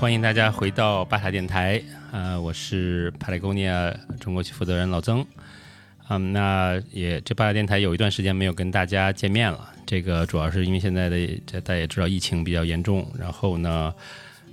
[0.00, 1.78] 欢迎大家回到巴塔电台，
[2.10, 5.22] 呃，我是 Patagonia 中国区负责人老曾，
[6.08, 13.94] 嗯，那也这巴塔电台有一段时间没有跟大家见面了，这个主要是因为现在的这大家也知道疫情比较严重，然后呢，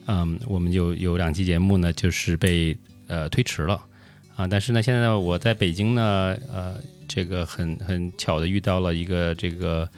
[0.07, 3.81] 嗯，我们就有两期节目呢就是被呃推迟了。
[4.35, 6.75] 啊，但是呢，现在我在北京呢，呃，
[7.07, 9.89] 这个很很巧的遇到了一个这个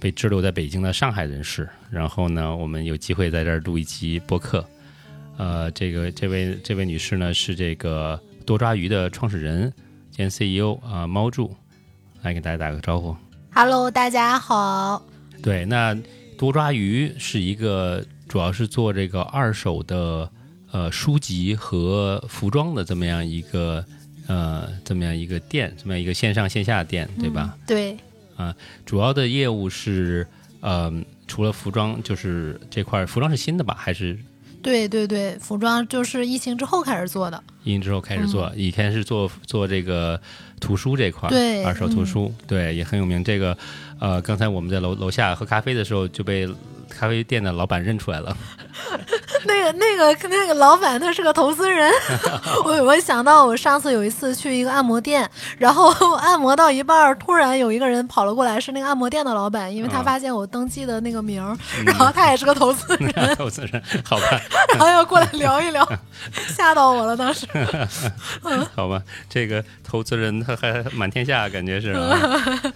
[0.00, 4.64] 被滞留在北京的上海人士，然后呢，我们有机会在这儿录一期播客。
[5.38, 9.72] 呃，这个这位这位女士呢是这个多抓鱼的创始人
[10.10, 11.54] 兼 CEO 啊，猫柱，
[12.22, 13.16] 来给大家打个招呼。
[13.54, 15.02] Hello，大家好。
[15.42, 15.96] 对，那
[16.38, 20.30] 多抓鱼是一个主要是做这个二手的
[20.70, 23.84] 呃书籍和服装的这么样一个
[24.28, 27.56] 呃这么样一个店，这么样一个线上线下店，对吧？
[27.56, 27.96] 嗯、对，
[28.84, 30.26] 主要的业务是
[30.60, 30.92] 呃
[31.26, 33.74] 除了服装，就是这块服装是新的吧？
[33.78, 34.16] 还是
[34.62, 37.42] 对对对，服装就是疫情之后开始做的。
[37.64, 40.20] 疫情之后开始做，以前是做做这个
[40.60, 43.22] 图书这块，对二手图书，对，也很有名。
[43.22, 43.56] 这个，
[44.00, 46.48] 呃，刚才我们在楼楼下喝咖啡的时候就被
[46.88, 48.36] 咖啡店的老板认出来了。
[49.48, 51.90] 那个、那个、那个老板他是个投资人。
[52.64, 64.40] 我我想到我上次有一次去一个按摩店，然后按摩到一半，突然有一个人跑了过来，是那个按摩店的老板，因为他啊发现我登记的那个名儿，然后他也是个投资人，投资人，好吧，
[64.70, 65.86] 然后要过来聊一聊，
[66.56, 67.46] 吓到我了当时。
[68.74, 71.94] 好吧，这个投资人他还满天下，感觉是、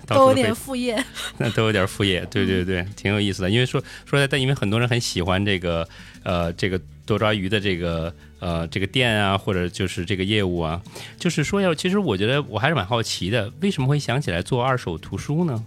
[0.06, 1.03] 都有点副业。
[1.39, 3.51] 那都有点副业，对对对，挺有意思的。
[3.51, 5.86] 因为说说在，但因为很多人很喜欢这个
[6.27, 10.83] 呃这个多抓鱼的这个呃这个店啊，或者就是这个业务啊，
[11.21, 15.65] 就是说要，其实我觉得我还是蛮好奇的，为什么会想起来做二手图书呢？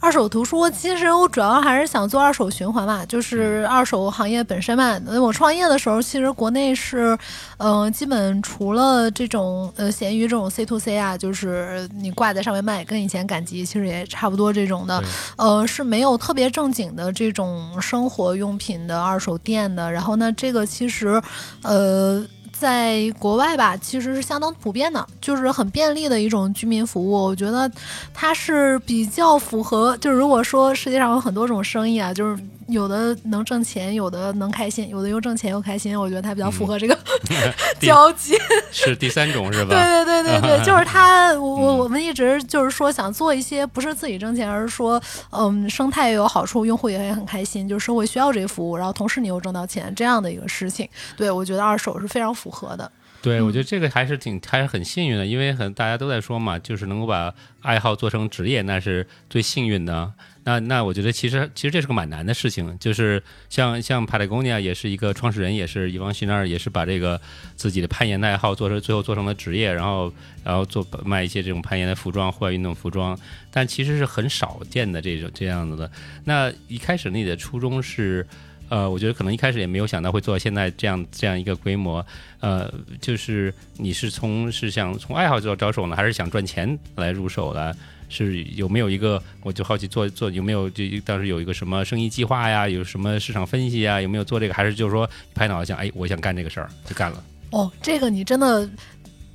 [0.00, 4.98] 二手图书，其实我主要还是想做二手循环嘛，就是二手行业本身嘛。
[5.20, 7.16] 我创业的时候，其实国内是，
[7.58, 15.04] 嗯、呃，基本除了这种呃闲鱼这种 C to C 啊，就是你挂在上面卖，跟以前赶集其实也差不多这种的，
[15.36, 19.92] 呃，是没有特别正经的这种生活用品的二手店的。
[19.92, 21.22] 然后呢，这个其实，
[21.62, 22.24] 呃。
[22.60, 27.12] 在国外吧，其实是相当普遍的，就是很便利的一种居民服务。
[27.24, 27.70] 我觉得
[28.12, 32.38] 它是比较符合，就是如果说世界上有很多种生意啊，就是
[32.70, 35.98] 有的能挣钱，有的能开心，有的又挣钱又开心。
[35.98, 36.94] 我觉得它比较符合这个、
[37.30, 38.36] 嗯、交集。
[38.72, 39.70] 是第三种是吧？
[39.70, 41.32] 对对对对对， 就是他。
[41.34, 45.00] 我我们一直就是说想做一些不是自己挣钱，而是说
[45.30, 50.88] 嗯生态也有好处，用户也很开心，就是社会需要这个服务，然后同时你又挣到钱这样的一个事情。
[51.16, 52.90] 对我觉得二手是非常符合的。
[53.22, 60.10] 对，我觉得这个还是挺还是很幸运的，因为很大家都在说嘛，就是能够把爱好做成职业，那是最幸运的。
[60.50, 67.20] 那那我觉得其实其实这是个蛮难的事情，就是像像 Patagonia 也是一个创始人，也是伊旺西纳尔，也是把这个
[67.54, 70.12] 自己的攀岩爱好做成最后做成了职业，然后
[70.42, 73.16] 然后做卖一些这种攀岩的服装、户外运动服装，
[73.52, 75.88] 但其实是很少见的这种这样子的。
[76.24, 78.26] 那一开始你的初衷是？
[78.70, 82.04] 呃，我觉得可能一开始也没有想到会做到现在这样这样一个规模，
[82.40, 87.76] 呃，就是你是从是想从爱好着着手呢，还是想赚钱来入手的？
[88.08, 89.22] 是有没有一个？
[89.42, 92.68] 我就好奇做做有没有就当时有一个什么生意计划呀？
[92.68, 94.00] 有什么市场分析啊？
[94.00, 94.54] 有没有做这个？
[94.54, 97.22] 还是就是说拍脑袋想，哎，我想干这个事儿就干了？
[97.50, 98.68] 哦，这个你真的。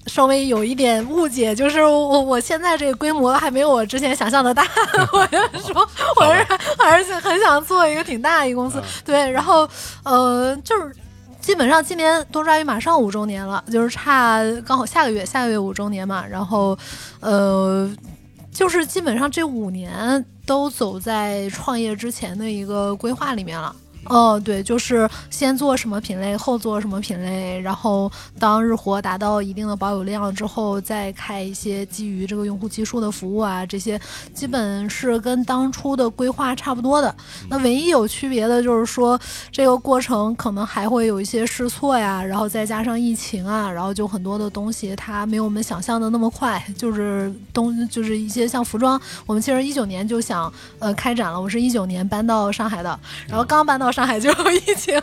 [0.07, 4.63] 稍微有一点误解，就是我我现在这个规模还没有我之前想象的大。
[5.11, 6.43] 我就说， 我是
[6.77, 8.81] 还是很想做一个挺大一个公司。
[9.03, 9.67] 对，然后
[10.03, 10.95] 呃，就是
[11.39, 16.25] 基本上今年多抓鱼马上五周年了，就是差刚好下个月下个月五周年嘛。
[16.25, 16.77] 然后
[17.19, 17.91] 呃，
[18.51, 23.75] 就是基本上这五年都走在创业之前的一个规划里面了。
[24.05, 33.99] 哦，对，就是先做什么品类，后做什么品类，然后当日活达到一定的保有量之后，再开一些基于这个用户基数的服务啊，这些
[34.31, 37.15] 基本是跟当初的规划差不多的。
[37.49, 39.19] 那唯一有区别的就是说，
[39.51, 53.94] 这个过程可能还会有一些试错呀，然后再加上疫情啊，然后就很多的东西它没有我们想象的那么快，就是东就是一些像服装，我们其实一九年就想呃开展了，我是一九年搬到上海的，然后刚搬到。
[53.95, 54.93] 上海就有疫情，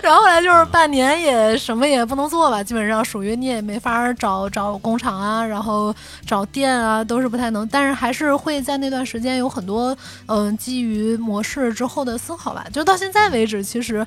[0.00, 5.92] 然后后来就是半年也什么也不能做吧，基本上属于你也没法找找工厂啊，然后
[6.24, 7.66] 找店啊，都是不太能。
[7.66, 9.96] 但是还是会在那段时间有很多
[10.26, 12.64] 嗯基于模式之后的思考吧。
[12.72, 14.06] 就到现在为止，其实、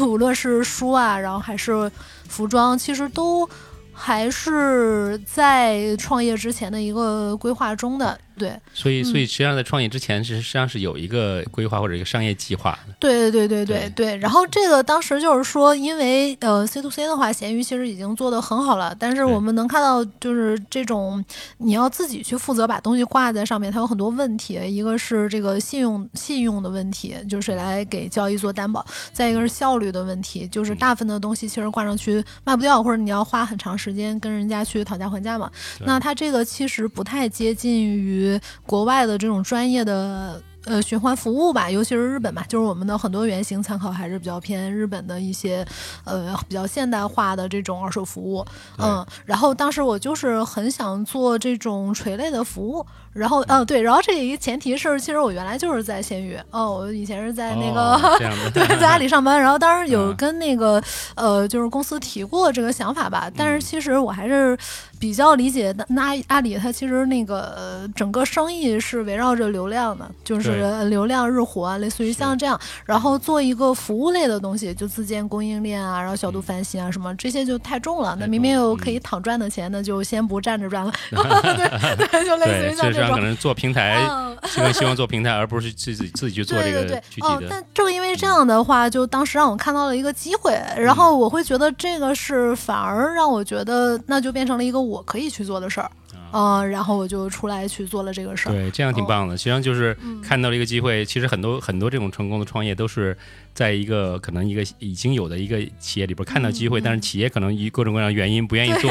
[0.00, 1.92] 无论是书啊，然后还是
[2.30, 3.46] 服装，其实都。
[3.94, 12.94] 还是在创业之前的一个规划中的，对，所以所以实际上在创业之前是实际上是有一个规划或者一个商业计划的。
[12.98, 14.16] 对对对对对对。
[14.16, 21.24] 然后这个当时就是说，因为呃 C to C 的话，闲鱼其实已经做得很好了，但是我们能看到就是这种
[21.58, 24.58] 你要自己去负责把东西挂在上面，它有很多问题。
[24.68, 35.50] 一个是这个信用信用的问题，就是谁来给交易做担保；再一个是效率的问题，就是大部分的东西其实挂上去卖不掉，或者你要花很长时间跟人家去讨价还价嘛。
[35.80, 38.21] 那它这个其实不太接近于
[38.66, 40.42] 国外的这种专业的。
[40.64, 45.66] 呃，循环服务吧，尤其是日本吧，就是我们的很多原型参考还是比较偏日本的一些，
[46.04, 48.46] 呃，比较现代化的这种二手服务，
[48.78, 58.00] 嗯，然后当时我就是很想做这种垂类的服务，然后，嗯，对，然后这一个前提是，其实我原来就是在闲鱼，哦，我以前是在那个、
[58.54, 60.16] 对，在阿里上班，然后当时有嗯。
[60.16, 60.82] 跟那个、
[61.14, 63.60] 呃，就是公司提过这个想法吧，但嗯。
[63.60, 64.56] 是其实我还是
[64.98, 65.84] 比较理解的。
[65.88, 78.16] 那阿阿里它其实那个、呃、整个生意是围绕着流量的，就是流量日活啊，类似于像这样，然后做一个服务类的东西，就自建供应链啊，然后小度翻新啊什么，这些就太重了。
[78.20, 79.00] 那明明有可以嗯。
[79.02, 80.92] 躺赚的钱，那就先不站着赚了。
[81.10, 83.22] 对对，就类似，于像这可。
[83.22, 87.46] 能做平台，嗯希望希望做平台，而不是自己自己去做这个对对对，哦，具体的。
[87.48, 95.88] 但正因为这样的话，就当时让我看到了一个机会，然后我会觉得这个是反而让我觉得那就变成了一个我可以去做的事儿，
[96.32, 98.52] 嗯、然后我就出来去做了这个事儿。
[98.52, 99.36] 对，这样挺哦棒的。
[99.36, 103.16] 实际上就是嗯看到了一个机会，其实很多很多这种成功的创业都是
[103.54, 108.90] 在一个可能一个已经有的一个企业里边看到机会，嗯但是企业可能以各种各样的原因不愿意做，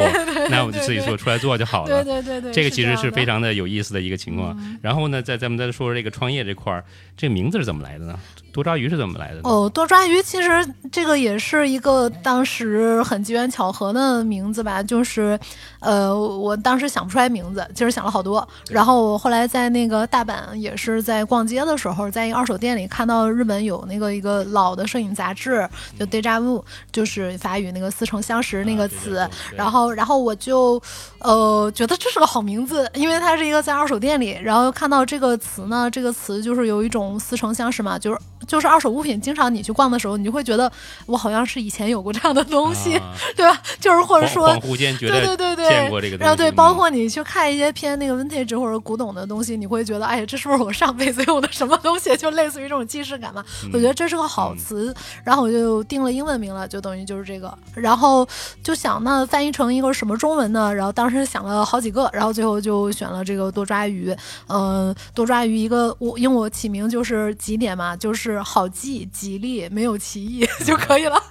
[0.50, 2.04] 那我就自己做出来做就好了。
[2.04, 4.56] 对对对对，这个其实是非常的有意思的一个情况。
[4.60, 6.84] 嗯然后呢，再咱们再说说这个创业这块儿，
[7.16, 8.20] 这个名字是怎么来的呢？
[8.52, 9.40] 多抓鱼是怎么来的？
[9.44, 15.40] 哦，多抓鱼其实这个也是一个当时很机缘巧合的名字吧，就是，
[15.80, 18.48] 呃，我当时想不出来名字，其实想了好多。
[18.70, 25.68] 然后我后来在那个大阪也是在逛街的时候，在一个二手店里看到日本有那个一个老的摄影杂志，
[25.98, 29.30] 就 deja vu，就是法语那个似曾相识那个啊词。
[29.56, 30.82] 然后，然后我就，
[31.20, 40.72] 呃，觉得这是个好名字，因为它是一个在二手店里，然后看到这个词呢，这个词就是有一种似曾相识嘛，就是就是二手物品，经常你去逛的时候，你就会觉得
[41.06, 43.62] 我好像是以前有过这样的东西，啊 对吧？
[43.80, 52.16] 就是或者说恍恍惚间觉对得对对对，见过这个东西，然后对，嗯包括你去看一些偏那个 vintage 或者古董的东西，你会觉得，哎呀，这是不是我上辈子用的什么东西？
[52.18, 53.44] 就类似于这种既视感嘛。
[53.74, 54.94] 我觉得这是个好词，
[55.24, 57.58] 然后我就定了英文名了，就等于就是这个。
[57.76, 58.28] 然后
[58.64, 60.74] 就想那翻译成一个什么中文呢？
[60.74, 64.16] 然后当时想了好几个，然后最后就选了这个多抓鱼。
[64.48, 71.22] 嗯、多抓鱼一个我因为我起名就是几点嘛，就是好记、吉利，没有歧义就可以了。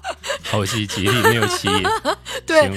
[0.43, 1.83] 好记吉利没有歧义，
[2.47, 2.71] 对。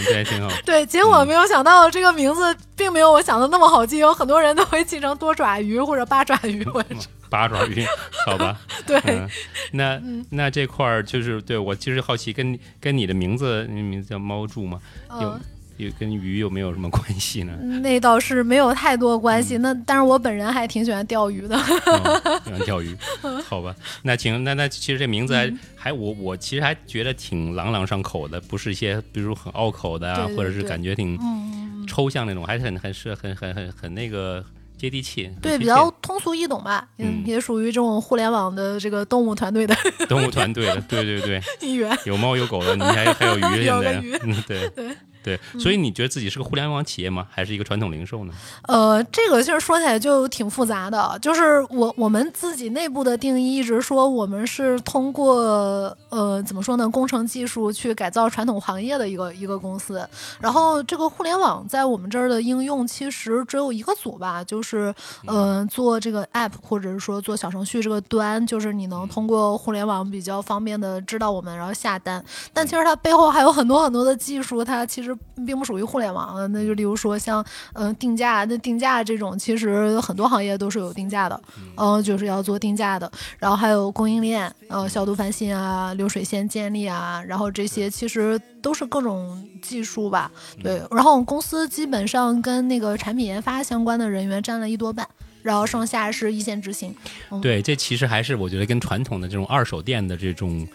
[0.66, 6.64] 对，结果没有想到这个名字并没有我想的那么好记，有很多人都会记成多爪鱼或者八爪鱼。
[6.74, 6.84] 我
[7.30, 7.86] 八爪鱼，
[8.26, 8.56] 好吧，
[8.86, 9.28] 对，嗯，
[9.72, 14.80] 那那这块儿就是对我其实好奇跟跟你的名字，你名字叫猫柱吗？
[15.20, 15.42] 有嗯，
[15.78, 17.54] 有跟鱼有没有什么关系呢？
[17.82, 19.58] 那倒是没有太多关系。
[19.58, 21.56] 那但是我本人还挺喜欢钓鱼的。
[21.58, 22.96] 哦喜欢钓鱼，
[23.48, 23.76] 好吧？
[24.04, 34.42] 那行，那那其实这名字还、嗯还我我其实还觉得挺朗朗上口的，不是一些比如很拗口的啊，对对或者是感觉挺嗯，抽象那种，还是很很是很很很很那个
[34.78, 36.88] 接地气，对，比较通俗易懂吧。
[37.00, 39.76] 嗯也属于这种互联网的这个动物团队的
[40.08, 41.94] 动物团队的，对对对， 一员。
[42.06, 47.26] 有猫有狗的，你还还有鱼 现在嗯，对对对，所以你觉得自己是个互联网企业吗？
[47.32, 48.34] 还是一个传统零售呢？
[48.64, 60.08] 呃，这个其实说起来就挺复杂的，就是我我们自己内部的定义一直说我们是通过呃怎么说呢，工程技术去改造传统行业的一个一个公司。
[60.40, 64.94] 然后这个互联网在我们这儿的应用其实只有一个组吧，就是
[65.26, 72.24] 呃做这个 app 或者是说做小程序这个端，就是你能通过互联网比较方便的知道我们，然后下单。
[72.52, 75.13] 但其实它背后还有很多很多的技术，它其实
[75.46, 76.48] 并不属于互联网的。
[76.50, 77.44] 那就例如说像
[77.74, 81.42] 嗯、呃定价，那定价这种其实很多行业都是有定价的，
[81.78, 83.12] 嗯、就是要做定价的。
[83.40, 90.32] 然后还有供应链，呃，消毒翻新啊，流水线建立啊，然后这些其实都是各种技术吧。
[90.62, 95.08] 对，然后我们公司基本上跟那个产品研发相关的人员占了一多半。
[95.44, 96.96] 然后剩下是一线执行，
[97.42, 100.66] 对，这其实还是我觉得跟传统的这种二手店的这种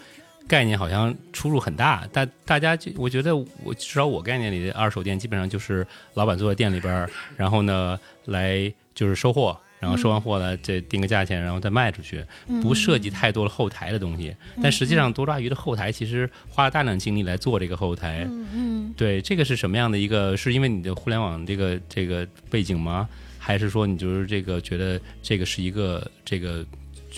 [0.49, 2.05] 概念好像出入很大。
[2.11, 9.57] 大大家就我觉得我至少我概念里的二手店基本上就是老板坐在店里边儿，然后呢来就是收货。
[9.81, 12.21] 然后收完货了，这定个价钱，然后再卖出去，
[12.61, 14.35] 不涉及太多的后台的东西。
[14.61, 18.27] 但实际上，多抓鱼的后台其实花了大量精力来做这个后台。
[18.29, 20.35] 嗯嗯，对，这个是什么样的一个？
[20.35, 23.07] 是因为你的互联网这个这个背景吗？
[23.37, 26.65] 还是说你就是这个觉得这个是一个这个？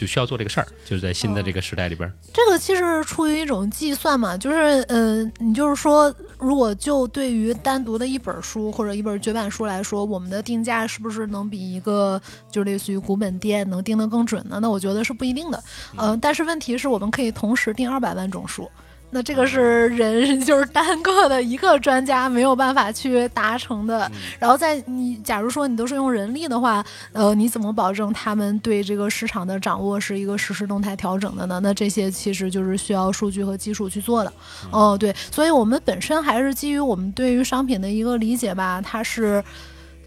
[0.01, 2.11] 就需要做这个事儿，就是在新的这个时代里边。
[2.33, 14.57] 这个其实出于一种计算嘛，就是呃，你就是说，如果就对于单独的一本书或者一本绝版书来说，我们的定价是不是能比一个就类似于古本店能定得更准呢？
[14.59, 15.63] 那我觉得是不一定的。
[15.95, 18.67] 嗯，但是问题是我们可以同时定二百万种书。
[19.11, 24.09] 那这个是人 就是单个的一个专家没有办法去达成的。
[24.39, 31.59] 然后在你假如说你都是用人力的话，呃，你怎么保证他们对这个市场的掌握是一个实时动态调整的呢？
[31.61, 34.33] 那这些其实就是需要数据和技术去做的。
[34.71, 39.43] 哦，对，所以我们本身还是基于我们对于商品的一个理解吧，它是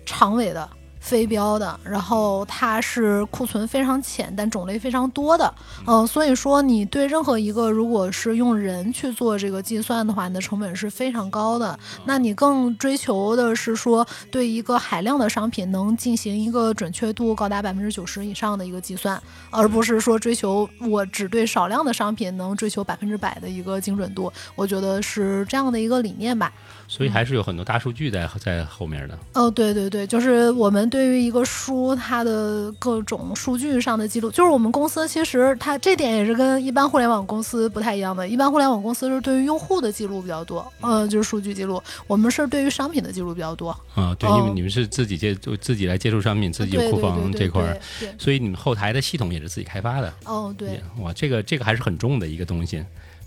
[0.06, 0.68] 长尾的。
[1.04, 5.54] 非标的，然后它是库存非常浅，但种类非常多的，
[5.86, 11.78] 嗯，所以说你对任何一个如果是用人去做这个计算的话，你的成本是非常高的。
[12.06, 24.32] 那你更追求的是说，对一个海量的商品能进行一个准确度高达百分之九十以上的一个计算，而不是说追求我只对少量的商品能追求百分之百的一个精准度。
[24.56, 26.50] 我觉得是这样的一个理念吧。
[26.86, 29.18] 所以还是有很多大数据在在后面的。
[29.32, 38.26] 哦，对对对，就是我们对于一个书它的各种数据上的记录，就是我们公司其实它这点也是跟一般互联网公司不太一样的。
[38.28, 41.82] 一般互联网公司是对于用户的记录比较多，嗯，就是数据记录。
[42.06, 43.70] 我们是对于商品的记录比较多。
[43.94, 47.78] 啊，对，因为你们是自己接就自己来接触商品，自己有库房这块儿，
[48.18, 50.12] 所以你们后台的系统也是自己开发的。
[50.24, 52.84] 哦，对，哇，这个这个还是很重的一个东西。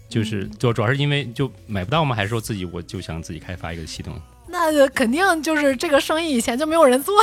[0.09, 2.15] 就是主主要是因为就买不到吗？
[2.15, 4.19] 还是说自己我就想自己开发一个系统？
[4.49, 7.13] 那肯定就是这个生意以前就没有人做，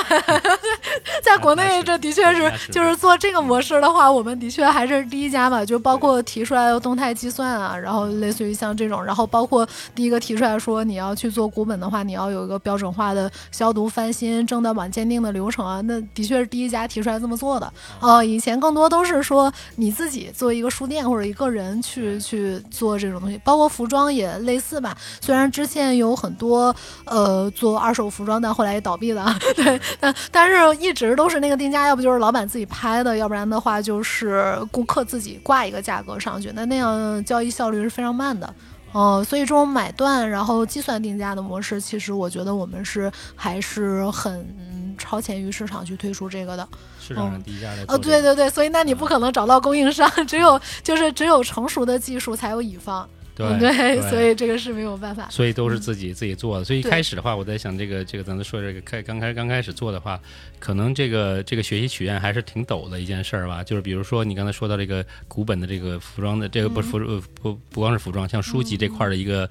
[1.22, 5.64] 在国内这的确是就是做这个模式的话，我们的确还是第一家嘛。
[5.64, 17.72] 就包括提出来的动态计算啊，然后类似于像这种，然后包括第一个提出来说你要去做股本的话，你要有一个标准化的消毒翻新正的网鉴定的流程啊，那的确是第一家提出来这么做的。
[18.00, 24.94] 哦，以前更多都是说你自己做一个书店或者一个人去去做这种东西，包括服装也类似吧。
[25.22, 26.74] 虽然之前有很多。
[27.13, 27.13] 呃，
[27.50, 29.34] 做二手服装，但后来也倒闭了。
[29.56, 36.50] 对，但但是一直都是那个定价，要不就是老板自己拍的，要不然的话就是顾客自己挂一个价格上去。
[36.54, 38.54] 那那样交易效率是非常慢的。
[38.92, 46.68] 哦，所以这种买断然后计算定价的模式，其实我觉得我们是还是很超前于市场去推出这个的。
[47.00, 47.84] 市场上低价的。
[47.88, 53.08] 哦，对对对，所以那你不可能找到供应商，只有就是只有成熟的技术才有乙方。
[53.36, 55.28] 对，所以这个是没有办法。
[55.28, 56.64] 所以都是自己自己做的。
[56.64, 60.20] 所以一开始的话，我在想，这个这个咱们说这个开刚开刚开始做的话，
[60.60, 63.64] 可能这个这个学习曲线还是挺陡的一件事儿吧。
[63.64, 66.98] 就是比如说你刚才说到这个古本的这个服装的这个不是服
[67.42, 69.50] 不不光是服装，像书籍这块的一个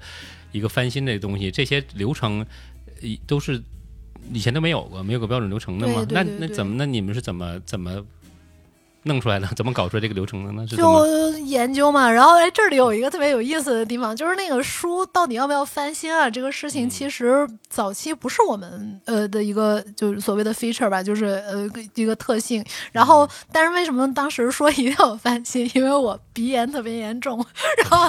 [0.52, 2.44] 一个翻新的东西，这些流程
[3.26, 3.62] 都是
[4.32, 6.06] 以前都没有过，没有个标准流程的嘛。
[6.08, 8.02] 那那怎么那你们是怎么怎么？
[9.04, 10.66] 弄出来的， 怎么搞出来这个流程的呢？
[10.66, 16.28] 就研究嘛，然后哎，这里有一个特别有意思的地方，就是那个书到底要不要翻新啊？
[16.28, 22.64] 这个事情其实早期不是我们呃的一个就是所谓的 feature 吧，就是呃一个特性。
[22.92, 25.70] 然后，但是为什么当时说一定要翻新？
[25.74, 27.44] 因为我鼻炎特别严重，
[27.82, 28.08] 然后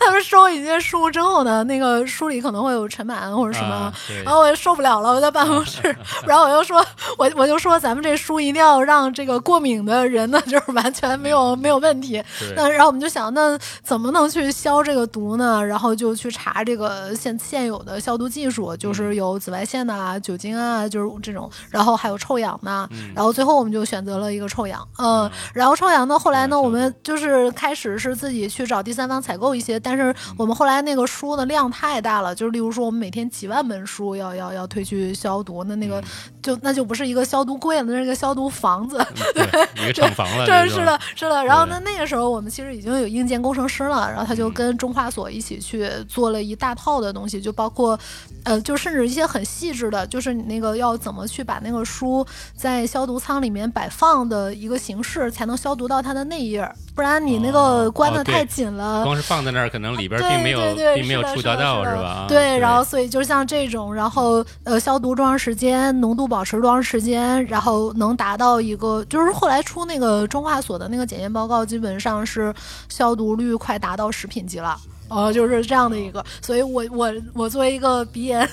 [0.00, 3.92] 他们收一些书之后呢，那个书里可能会有尘螨或者什么，
[4.24, 5.94] 然后我就受不了了，我在办公室，
[6.26, 6.84] 然后我就说，
[7.16, 10.33] 我我就说咱们这书一定要让这个过敏的人。
[10.34, 12.20] 那 就是完全没有没有问题。
[12.56, 15.64] 那然后我们就想，那怎么能去消这个毒呢？
[15.64, 22.88] 然后就去查这个现现有的消毒技术，就是有紫外线呐、酒精啊，就是这种，然后还有臭氧呐。
[23.14, 24.86] 然后最后我们就选择了一个臭氧。
[24.98, 36.02] 嗯，然后臭氧呢，后来呢，我们就是开始是自己去找第三方采购一些，但是我们后来那个书的量太大了，就是例如说我们每天几万本书要要要推去消毒，那那个
[36.42, 39.46] 就那就不是一个消毒柜了，那是一个消毒房子，对，
[39.84, 40.23] 一个厂房。
[40.46, 41.44] 这 是的，是的。
[41.44, 47.98] 然后呢，那个时候我们其实已经有硬件工程师了，然后他就跟中化所一起去做了一大套的东西，就包括，
[48.44, 52.26] 呃，就甚至一些很细致的，就是你那个要怎么去把那个书
[52.56, 59.02] 在消毒舱里面摆放的一个形式，才能消毒到它的内页，不然你那个关的太紧了。
[59.02, 60.60] 光是放在那儿，可能里边并没有
[60.94, 62.26] 并没有触达到，是吧？
[62.28, 70.24] 对，然后所以就像这种，然后呃，消毒多长时间，浓度保持多长时间，然后能达到一个，就是后来出那个。
[70.28, 72.52] 中化所的那个检验报告基本上是
[72.88, 74.76] 消毒率快达到食品级了。
[75.14, 76.24] 呃，就是这样的一个。
[76.42, 78.48] 所以我我我作为一个鼻炎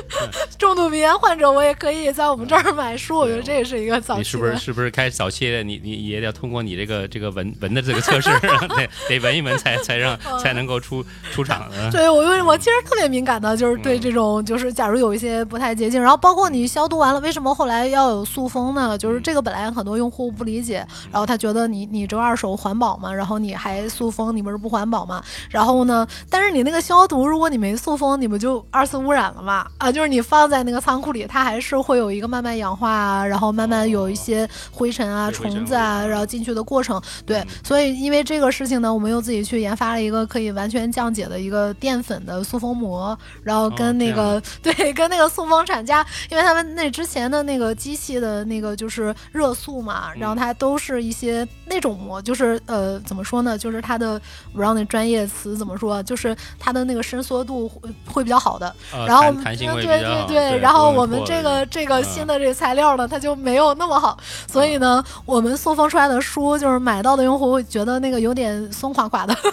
[0.58, 3.18] 重度鼻炎患者，我也可以在我们这儿买书。
[3.18, 4.18] 我觉得这也是一个早期。
[4.18, 5.62] 你是不是是不是开早期的？
[5.62, 11.90] 你你也得通过你这个这个闻闻的这个测试， 得得闻一闻才才让才能够出出场的。
[11.90, 18.96] 对，我因为我其实特别敏感的，就是对这种就是假如有一些不太洁净，然后包括你消毒完了，为什么后来要有塑封呢？
[18.96, 25.22] 就是这个本来很多用户不理解，然后他觉得你你这二手环保嘛，然后你还塑封，你不是不环保嘛？
[25.50, 29.66] 然后呢，但是你那个消毒，如果你没塑封，你不就二次污染了吗？
[29.78, 37.00] 啊，就是你放在那个仓库里，它还是会有一个慢慢氧化啊，然后慢慢有一些灰尘啊、虫子啊，然后进去的过程。
[37.24, 58.74] 对，所以因为这个事情呢，我们又自己去研发了一个可以完全降解的一个淀粉的塑封膜，然后跟那个 对，跟那个塑封厂家，因为他们那之前的那个机器的那个就是热塑嘛，然后它都是一些那种膜，就是呃怎么说呢，就是它的我不知道那专业词怎么说，就是它的那个伸缩度会会比较好的。
[59.06, 69.36] 然后对对对，然后我们这个这个新的这个材料呢，它就没有那么好，所以呢，我们塑封出来的书就是买到的用户会觉得那个有点松垮垮的。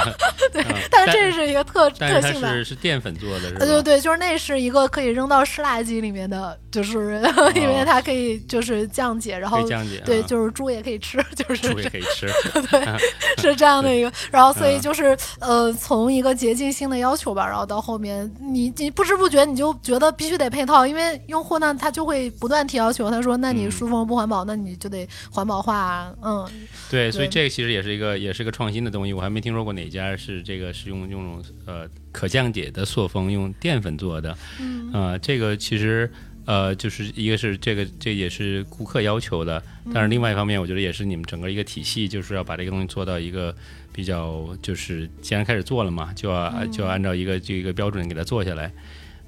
[0.52, 3.58] 对，但是这是一个特特性的，是是淀粉做的，是吧？
[3.60, 7.22] 对对对，就是那是一个可以扔到湿垃圾里面的，就是
[7.54, 12.26] 因为它可以就是降解，然后降解，对，就是猪也可以吃，就是猪也可以吃，
[12.70, 12.98] 对，
[13.38, 14.12] 是这样的一个。
[14.30, 26.48] 然后所以就是呃，从一个洁净性的要求吧，然后到后面你你不知不觉你就觉得必须得配套，因为用户呢他就会不断提要求，他说那你塑封不环保，那你就得环保化，啊嗯，
[26.90, 36.10] 对，所以这个其实也是一个也是个创新的东西，我还没听说过哪家是这个是用用呃可降解的塑封用淀粉做的，嗯，啊，这个其实。
[36.46, 39.62] 呃，就是一个是这个，这也是顾客要求的，
[39.92, 43.54] 但是另外一方面，我觉得也是你们整个一个体系，就是要把这个东西做到一个
[43.92, 48.72] 比较，就是既然开始做了嘛，就要就要按照一个这个标准给它做下来。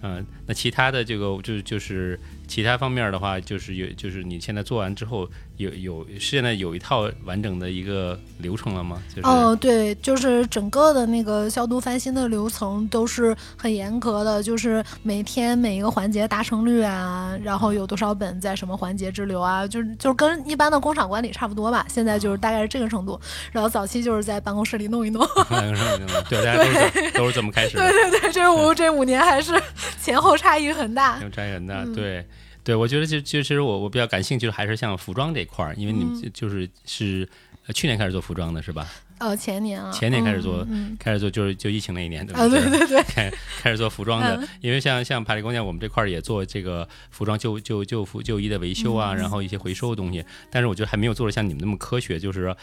[0.02, 2.18] 嗯，那其他的这个就就是
[2.52, 5.26] 其他方面的话，就是有就是你现在做完之后。
[5.58, 9.00] 有有现在有一套完整的一个流程了吗？
[9.14, 21.86] 就是哦，对，就是整个的那个消毒翻新的流程都是很严格的，就是每天每一个环节达成率啊，然后有多少本在什么环节滞留啊，就是就是跟一般的工厂管理差不多吧。
[21.88, 23.20] 现在就是大概是这个程度。
[23.52, 27.76] 然后早期就是在办公室里弄一弄，办公室里弄，对，大家都是都是这么开始。
[27.76, 29.52] 对对对，这五这五年还是
[30.00, 32.26] 前后差异很大，差异很大，对。
[32.64, 37.28] 对，我觉得就其实我我比较感兴趣的还是像服装这块儿，因为你们就是是
[37.74, 38.88] 去年开始做服装的是吧？
[39.18, 40.66] 哦，前年啊，前年开始做，
[40.98, 42.48] 开始做就是就疫情那一年对吧？
[42.48, 52.56] 对对对，开开始做服装的，因为像像帕里工匠，我们这块儿也做这个服装旧旧旧服旧衣的维修啊，然后一些回收的东西，但是我觉得还没有做的像你们那么科学，就是说，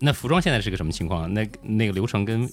[0.00, 1.32] 那服装现在是个什么情况？
[1.32, 2.46] 那那个流程跟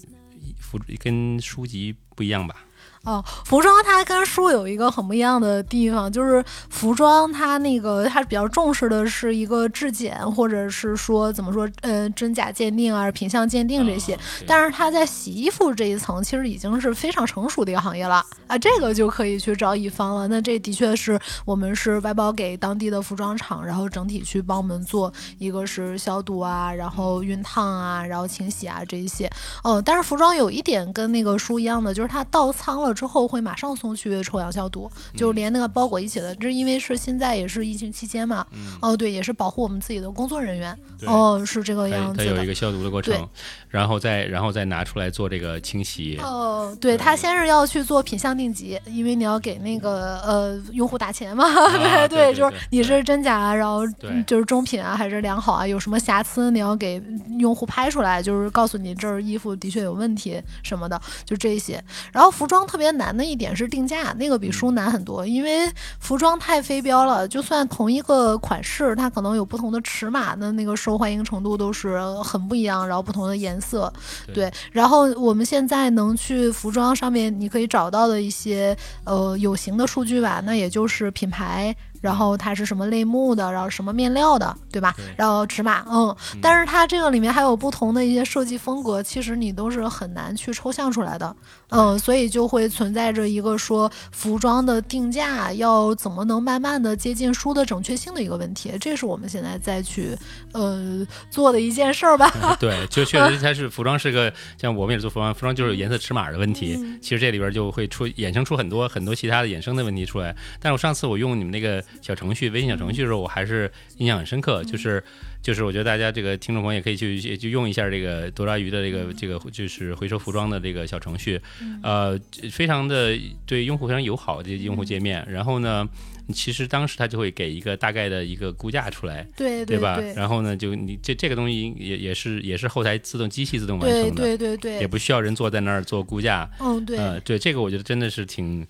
[0.58, 2.64] 服跟书籍不一样吧？
[3.06, 14.20] 哦，服装它跟书有一个很不一样的地方，就是服装它那个它比较重视的是一个质检，或者是说怎么说，呃，真假鉴定啊，品相鉴定这些。
[14.46, 20.28] 但是它在洗衣服这一层，其实已经是非常成熟的一个行业了啊，这个就可以去找乙方了。
[20.28, 29.32] 那这的确是我们是外包给当地的服装厂，然后整体去帮我们做，一个是消毒啊，然后熨烫啊，然后清洗啊这一些。
[29.64, 32.89] 哦，但是服装有一点跟那个书一样的，就是它到仓了。
[32.94, 36.36] 之后会马上送去臭氧消毒，就连那个包裹一起的。
[36.36, 38.46] 这因为是现在也是疫情期间嘛，
[38.82, 40.78] 哦对，也是保护我们自己的工作人员。
[41.06, 42.18] 哦，是这个样子。
[42.18, 43.28] 它有一个消毒的过程，
[43.70, 46.18] 然后再然后再拿出来做这个清洗。
[46.18, 51.46] 哦，对，他先是要去做品相定级，因为你要给那个呃用户打钱嘛。
[51.78, 53.84] 对对， 就是你是真假，然后
[54.26, 57.02] 就是中品啊还是良好啊，有什么瑕疵你要给
[57.38, 61.82] 用户拍出来，就是告诉你这儿衣服的确有问题什么的，就这些。
[62.12, 62.79] 然后服装特。
[62.80, 67.28] 特别难的一点是定价，那个比书难很多，因为服装太非标了。
[67.28, 73.92] 就算同一个款式，它可能有不同的尺码的那个受欢迎程度都是很不一样，然后不同的颜色，
[74.34, 74.50] 对。
[74.72, 81.76] 然后我们现在能去服装上面你可以找到的一些呃有形的数据吧，那也就是品牌。
[82.02, 84.96] 然后它是什么类目的，然后什么面料的，对吧？
[85.18, 91.36] 然后尺码，嗯，但是它这个里面还有不同的一些设计风格，其实你都是很难去抽象出来的，
[91.70, 100.18] 嗯，所以就会存在着一个说服装的定价要怎么能慢慢的接近书的准确性的一个问题，这是我们现在再去
[100.54, 102.32] 呃做的一件事儿吧。
[102.60, 110.36] 对，就确实 它是服装是个像我们也是做服装，服装就是颜色尺码的问题，其实这里边就会出衍生出很多很多其他的衍生的问题出来。
[110.62, 111.84] 但是我上次我用你们那个。
[112.02, 115.04] 小程序，微信小程序的时候，我还是印象很深刻，就是
[115.42, 121.40] 就是我觉得大家这个听众朋友也可以去去用一下这个多抓鱼的这个这个就是回收服装的这个小程序，
[121.84, 122.20] 呃，
[122.52, 125.88] 非常的对用户非常友好的用户界面，然后呢。
[126.32, 129.96] 其实当时他就会给一个大概的一个估价出来，对对吧？
[129.96, 136.48] 对然后呢，就你这这个东西也也是也是后台自动机器自动完成的，对对对也不需要人坐在那儿做估价。
[136.60, 138.64] 嗯，对，呃，对这个我觉得真的是挺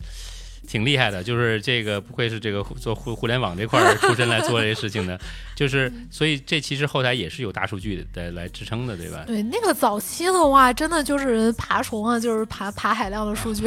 [0.70, 5.20] 挺厉害的，就是这个不愧是这个做互互联网这块儿出身来做这些事情的，
[5.56, 9.24] 就是所以这其实后台也是有大数据的来支撑的，对吧？
[9.26, 13.66] 对，那个早期的话，真的就是爬虫啊，就是爬爬海量的数据，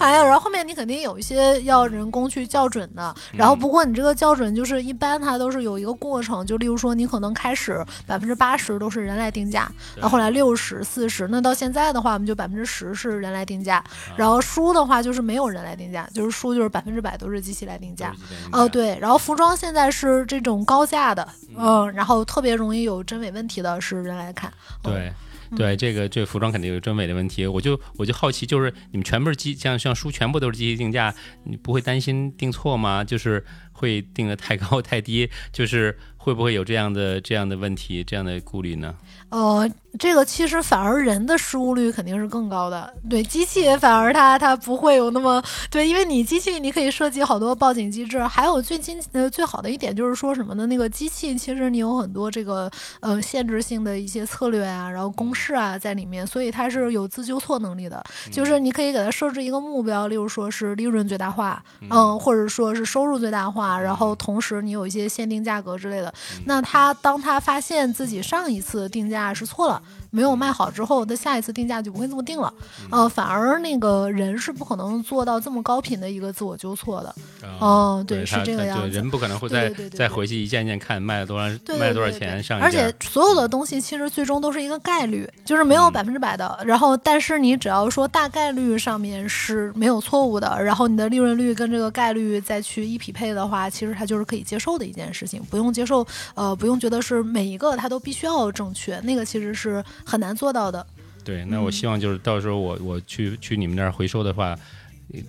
[0.00, 13.84] 爬 呀，然后后面你肯定有一些要人工去校准的，然后不过你这个校准就是一般它都是有一个过程，就例如说你可能开始百分之八十都是人来定价，然后后来六十四十，那到现在的话我们就百分之十是人来定价，
[14.16, 18.14] 然后书的话就是没有人来定价，就是书就是百分之百都是机器来定价。
[18.50, 24.52] 哦，对，然后服装现在是这种高价的，嗯，然后特别容易有真伪问题的是人来看。
[24.82, 25.12] 对，
[25.54, 33.04] 对，这个这个服装肯定有真伪的问题，我就我就好奇，就是你们全部是机，像像书全部都是机器定价，你不会担心定错吗？
[33.04, 38.92] 就是会定的太高 太低，就是会不会有这样的这样的问题，这样的顾虑呢？
[39.28, 50.66] 呃，这个其实反而人的失误率肯定是更高的，对机器反而它它不会有那么对，因为你机器你可以设计好多报警机制，还有最近呃最好的一点就是说什么呢？
[50.66, 66.12] 那个机器其实你有很多这个呃限制性的一些策略啊，然后公式啊在里面，所以它是有自纠错能力的，就是你可以给它设置一个目标，例如说是利润最大化，嗯，或者说是收入最大化，然后同时你有一些限定价格之类的，
[66.44, 72.52] 那他当他发现自己上一次定价是错了，没有卖好之后，的下一次定价就不会这么定了，
[72.90, 77.14] 呃，反而那个人是不可能做到这么高频的一个自我纠错的，
[77.60, 78.88] 哦，对，是这个样子。
[78.88, 86.58] 人不可能会再再回去一件件看卖了多少对卖了多少钱上一而且，所有的东西其实最终都是一个概率，就是没有嗯百分之百的。
[86.64, 100.84] 然后，但是你只要说大概率上面是没有错误的，然后你的利润率跟这个概率再去一匹配的话，其实它就是可以接受的一件事情，不用接受，呃，不用觉得是每一个它都必须要正确，那个其实是很难做到的。
[101.24, 104.56] 对，那嗯我希望就是到时候我我去去你们那儿回收的话，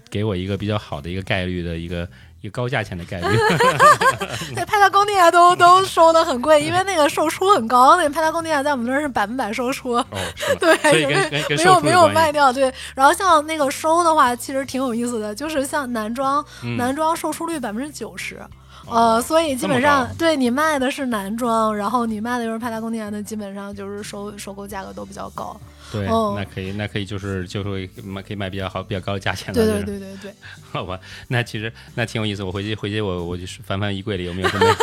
[0.09, 2.07] 给我一个比较好的一个概率的一个
[2.41, 3.27] 一个高价钱的概率。
[4.53, 9.93] 对，派拉贡尼亚都都收的很贵，因为那个售出很高，那个派拉贡尼亚在我们那儿是百分百售出。
[9.93, 10.05] 哦，
[10.59, 10.75] 对，
[11.55, 12.07] 没有没有。
[12.09, 12.71] 卖掉，对。
[12.93, 18.39] 然后像那个收的话，其实挺有意思的，就是像男装，嗯男装售出率百分之九十。
[18.89, 25.59] 哦呃，所以基本上对你卖的是男装，然后你卖的又是派大宫尼亚，那基本上就是收收购价格都比较高。
[25.91, 29.53] 对，哦那可以，那可以就是就是会卖可以卖比较好、比较高的价钱了。
[29.53, 30.33] 对对对对对，
[30.71, 32.43] 好吧，那其实那挺有意思。
[32.43, 34.75] 我回去回去我我就是翻翻衣柜里有没有什么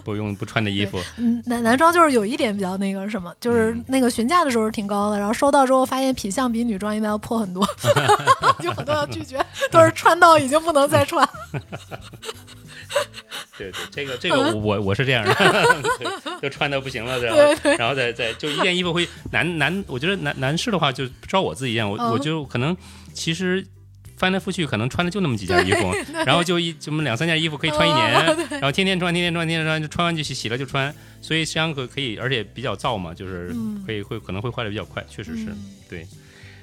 [0.04, 1.00] 不用不穿的衣服。
[1.16, 7.66] 嗯，男男装就是有一点比较那个什么，就是嗯那个询价的时候是挺高的，然后收到之后发现品相比女装一般要破很多，
[8.64, 11.28] 有很多要拒绝，都是穿到已经不能再穿。
[13.58, 15.34] 对对，这个这个我我我是这样的，
[15.98, 17.76] 对就穿的不行了，然后对对。
[17.76, 22.12] 然后再再就一件衣服会男男，我觉得男男士的话就照我自己一样，我、嗯。
[22.12, 22.76] 我就可能
[23.12, 23.66] 其实。
[24.18, 25.94] 翻来覆去，可能穿的就那么几件衣服，
[26.26, 28.10] 然后就一这么两三件衣服可以穿一年，
[28.50, 30.92] 然后天天穿，天天穿，天天穿，就穿完就洗，洗了就穿，
[31.22, 33.80] 所以实际上可可以，而且比较燥嘛，就是嗯。
[33.86, 35.56] 可以会可能会坏的比较快，确实是、嗯。
[35.88, 36.04] 对。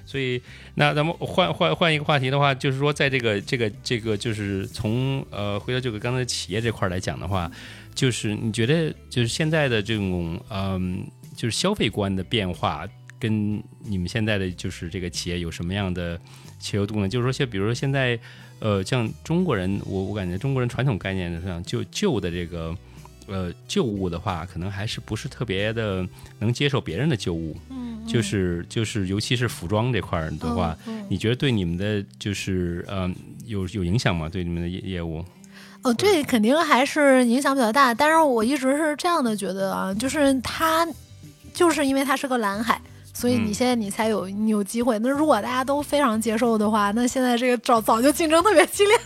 [0.05, 0.41] 所以，
[0.75, 7.51] 那咱们换换换一个话题的话，就是说，在这个这个这个，就是从呃回到这个刚才企业这块来讲的话，
[7.93, 12.87] 就是你觉得就是现在的这种嗯，就是消费观的变化，
[13.19, 16.19] 跟你们现在的就是这个企业有什么样的
[16.59, 17.09] 切合度呢？
[17.09, 18.19] 就是说，像比如说现在
[18.59, 22.77] 呃，像中国人，我我感觉中国人传统概念上就旧的这个。
[23.27, 26.05] 呃，旧物的话，可能还是不是特别的
[26.39, 33.11] 能接受别人的旧物，嗯，就是就是，尤其是服装这块儿的话，嗯，嗯你觉得对你们的就是呃
[33.45, 34.29] 有有影响吗？
[34.29, 35.23] 对你们的业业务？
[35.83, 40.87] 哦，对肯定还是影响比较大，但是我一直是这样的觉得啊，就是它，
[41.53, 42.81] 就是因为它是个蓝海。
[43.15, 44.99] 所以你嗯现在你才有你有机会。
[44.99, 48.99] 那如果大家都非常接受的话，那现在这个早早就竞争特别激烈。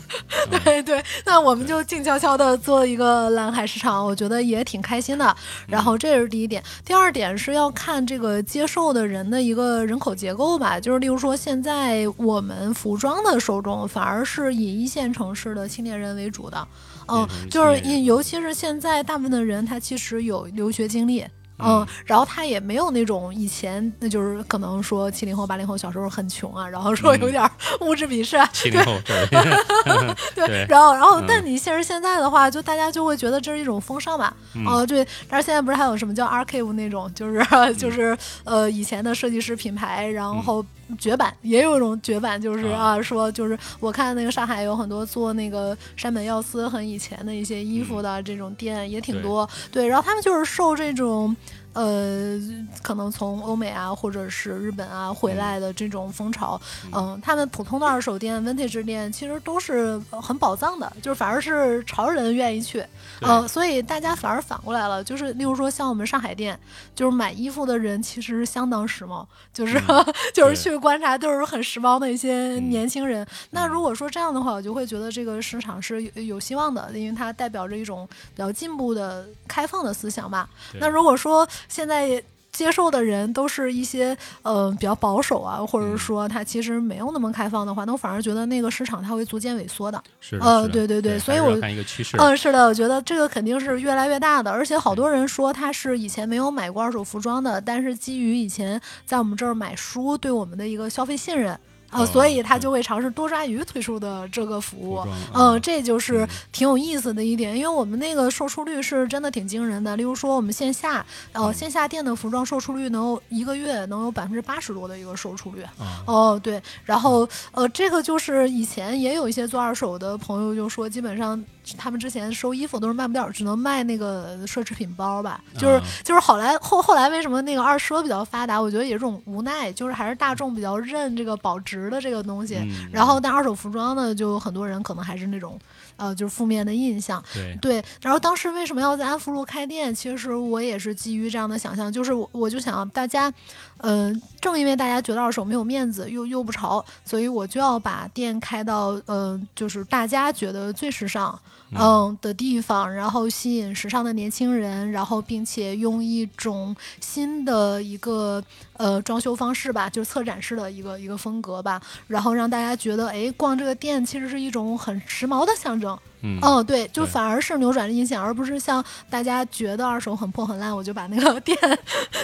[0.63, 5.35] 对对，那我们就静悄悄的做一个蓝海市场，我觉得也挺开心的。
[5.67, 10.79] 然后这是第一点，第二点是要看这个接受的人的一个人口结构吧。
[10.79, 16.67] 就是例如说，现在我们服装的受众反而是以一线城市的青年人为主的。
[17.07, 21.23] 嗯，就是尤其是现在大部分的人，他其实有留学经历。
[21.59, 27.43] 嗯，然后他也没有那种以前那就是可能说七零后八零后小时候很穷啊，然后说有点
[27.81, 30.47] 物质鄙视啊，七零后 对。
[30.47, 34.33] 对，然后然后但你现实现在的话，就大家就会觉得这是一种风尚吧，
[34.65, 37.45] 哦对，但是现在不是还有什么叫 archive 那种，就是
[37.77, 40.65] 就是呃以前的设计师品牌，然后。
[40.97, 51.35] 绝版也有一种绝版，就是啊，说就是我看那个上海有很多做那个山本耀司很以前的一些衣服的这种店也挺多，对，然后他们就是受这种。
[51.73, 52.39] 呃，
[52.81, 56.59] 可能从欧美啊，或者是日本啊回来的这种风潮，
[56.91, 62.83] 嗯，他们普通的二手店、vintage 店其实都是很宝藏的，就是反而是潮人愿意去，
[63.21, 66.59] 嗯，所以大家反而反过来了，就是例如说像我们上海店，
[66.95, 69.79] 就是买衣服的人其实相当时髦，就是
[70.33, 73.25] 就是去观察都是很时髦的一些年轻人。
[73.51, 80.49] 那如果说这样的话，我就会觉得这个市场是有有希望的，因为它代表着一种比较进步的、开放的思想吧。
[80.79, 90.03] 那如果说现在接受的人都是一些呃比较保守啊，或者说他其实没有那么开放的话，那我反而觉得那个市场它会逐渐萎缩的。
[90.19, 92.17] 是，呃，对对对，所以我看一个趋势。
[92.17, 101.57] 嗯，是的，我觉得这个肯定是越来越大的，而且好多人说他是以前没有买过二手服装的，但是基于以前在我们这儿买书对我们的一个消费信任。
[101.89, 109.95] 啊，所以他就会尝试多抓鱼推出的这个服务，嗯，这就是挺有意思的一点，因为我们那个售出率是真的挺惊人的。
[109.97, 115.65] 例如说，我们线下，呃，线下店的服装售出率能有一个月能有百分之八十多的一个售出率，
[116.05, 121.43] 哦，对，然后呃，这个就是以前也有一些做二手的朋友就说，基本上。
[121.77, 125.39] 他们之前收衣服都是卖不掉，只能卖那个奢侈品包吧。
[125.55, 128.59] 就是就是后来后后来为什么那个二奢比较发达？
[128.59, 132.59] 我觉得也是种无奈，就是还是大众比较认这个保值的这个东西。
[132.91, 135.59] 然后但二手服装呢，就很多人可能还是那种
[135.97, 137.23] 呃，就是负面的印象。
[137.31, 137.85] 对对。
[138.01, 139.93] 然后当时为什么要在安福路开店？
[139.93, 143.31] 其实我也是基于这样的想象，就是我我就想大家，
[143.77, 151.39] 嗯，正因为大家觉得二手没有面子又又不潮，所以我就要把店开到嗯，就是大家觉得最时尚。
[151.71, 158.43] 嗯的地方，然后吸引时尚的年轻人，然后并且用一种新的一个
[158.77, 165.97] 呃装修方式吧，就是策展式的一个一个风格吧，然后让大家觉得，哎，逛这个店其实是一种很时髦的象征。
[166.21, 171.57] 嗯，哦对，就反而是扭转了印象，而不是像大家觉得二手很破很烂，我就把那个店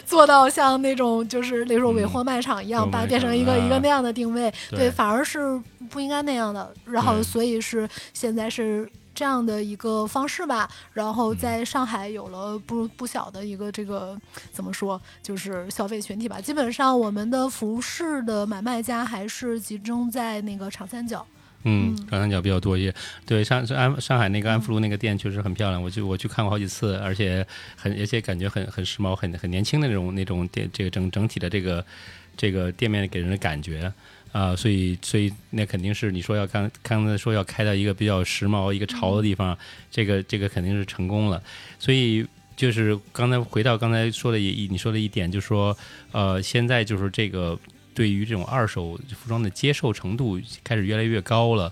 [0.06, 4.54] 做到像那种就是那种尾货卖场一样，把它变成一个一个那样的定位。
[4.70, 5.58] 对，反而是
[5.90, 6.74] 不应该那样的。
[6.84, 8.90] 然后，所以是现在是。
[9.16, 14.16] 这样的一个方式吧，然后在上海有了不不小的一个这个
[14.52, 16.40] 怎么说，就是消费群体吧。
[16.42, 21.26] 基本上我们的服饰的买卖家还是集中在那个长三角。
[21.68, 22.94] 嗯，长三角比较多一些。
[23.26, 27.44] 对，上安上海那个安福路那个店确实很漂亮，我去我去看过好几次，而且
[27.76, 31.84] 很而且感觉很很时髦，很很年轻的那种那种店，这个整整体的这个
[32.38, 33.92] 这个店面给人的感觉。
[34.36, 39.58] 啊，所以，所以那肯定是你说要刚刚才说要开到一个比较时髦、一个潮的地方，
[39.90, 41.42] 这个这个肯定是成功了。
[41.80, 45.78] 所以就是刚才回到刚才说的一你说的一点，就是说，
[46.12, 47.58] 呃，现在就是这个
[47.94, 51.72] 对于这种二手服装的接受程度开始越来越高了。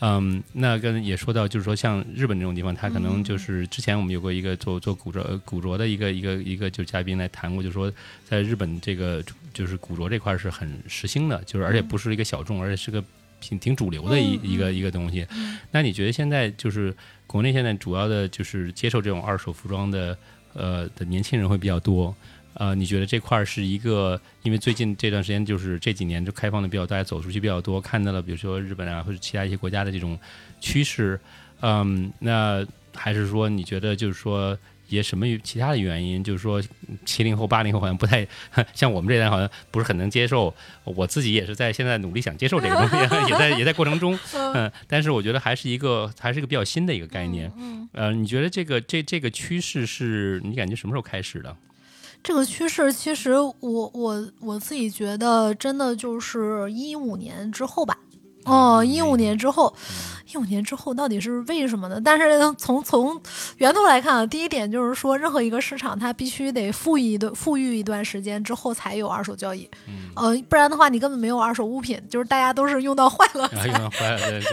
[0.00, 7.90] 嗯，那跟也说到，就是说像日本这种地方，它可能就是之前我们有过一个做做古着古着的一个一个一个就嘉宾来谈过，就说
[8.28, 13.02] 在日本这个就是古着这块是很时兴的，就是而且不是一个小众，而且是个
[13.40, 15.26] 挺挺主流的一一个一个东西。
[15.70, 16.94] 那你觉得现在就是
[17.26, 20.18] 国内现在主要的就是接受这种二手服装的
[20.52, 22.14] 呃的年轻人会比较多？
[22.54, 30.18] 呃，你觉得这块儿是一个，因为最近这段时间就是这几年就开放的比较，大家走出去比较多，看到了，比如说日本啊或者其他一些国家的这种
[30.60, 31.18] 趋势，
[31.60, 32.64] 嗯，那
[32.94, 34.56] 还是说你觉得就是说
[34.88, 36.62] 也什么其他的原因，就是说
[37.04, 38.24] 七零后八零后好像不太
[38.72, 42.96] 像我们这代好像不是很能接受，我自己也是在现在努力想接受这个东西，
[43.32, 44.16] 也在也在过程中，
[44.54, 51.56] 嗯，但是我觉得还是一个还是一个比较新的一个概念，嗯，呃，你觉得这个这这个趋势是你感觉什么时候开始的？
[52.24, 57.98] 这个趋势其实，我我我自己觉得，真的就是一五年之后吧。
[58.44, 59.74] 哦，一五年之后，
[60.32, 62.00] 一五年之后到底是为什么呢？
[62.04, 63.18] 但是从从
[63.58, 69.68] 源头来看啊，第一点就是说，任何一个市场它必须得富裕一段富裕一段时间之后才有二手交易，
[70.14, 73.48] 呃，不然的话你根本没有二手物品，就是大家都是用到坏了。
[73.56, 73.66] 才，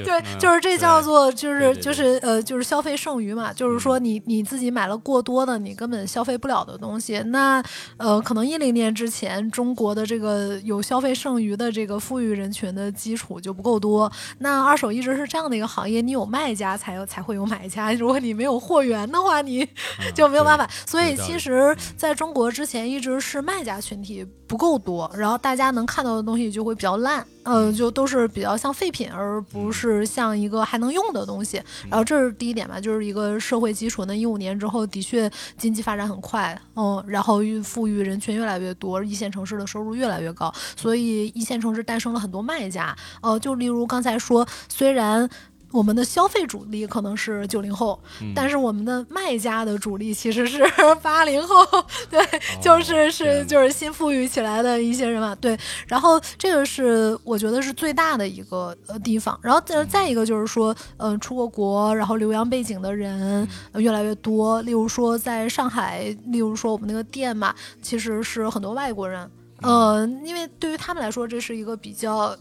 [0.06, 7.62] 对， 就是这叫做就是就是呃就是消费剩余嘛，就是说你你自己买了过多的你根本消费不了的东西，那
[7.98, 13.81] 呃可能一零年之前中国的这个有消费剩余的这个富裕人群的基础就不够。
[13.82, 14.10] 多。
[14.38, 19.67] 那二手一直是这样的一个行业，你有卖家才有才会有买家，如果你没有货源的话，你
[20.13, 20.70] 就没有办法。
[20.86, 27.26] 所以其实在中国之前一直是卖家群体不够多，然后大家能看到的东西就会比较烂。
[27.44, 31.56] 呃，就都是比较像废品，而不是像一个还能用的东西。
[31.90, 34.04] 然后这是第一点吧，就是一个社会基础。
[34.04, 42.94] 那一五年之后，的确经济发展很快，嗯，然后富裕人群越来越多，一线城市的收入越来越高，所以一线城市诞生了很多卖家。
[43.22, 45.30] 呃，就例如刚才说，虽然。
[45.72, 48.00] 我们的消费主力可能是九零后，
[48.36, 50.64] 但是我们的卖家的主力其实是
[51.02, 51.66] 八零后，
[52.12, 52.20] 对，
[52.62, 55.58] 就是是就是新富裕起来的一些人嘛，对。
[55.88, 59.40] 然后这个是我觉得是最大的一个呃地方。
[59.42, 64.62] 然后再再一个就是说，嗯，出过国，然后留洋背景的人越来越多。
[64.64, 69.30] 例如说在上海，例如说我们那个店嘛，其实是很多外国人，
[69.62, 72.36] 呃，因为对于他们来说，这是一个比较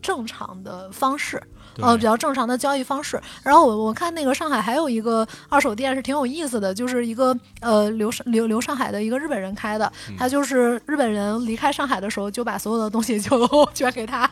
[0.00, 1.42] 正常的方式。
[1.80, 3.20] 呃，比较正常的交易方式。
[3.42, 9.90] 然后我我看那个上海还有一个二手店是挺有意思的，就是一个呃留留留上海的一个日本人开的。
[10.18, 14.28] 他就是日本人离开上海的时候就把所有的东西就 捐给他，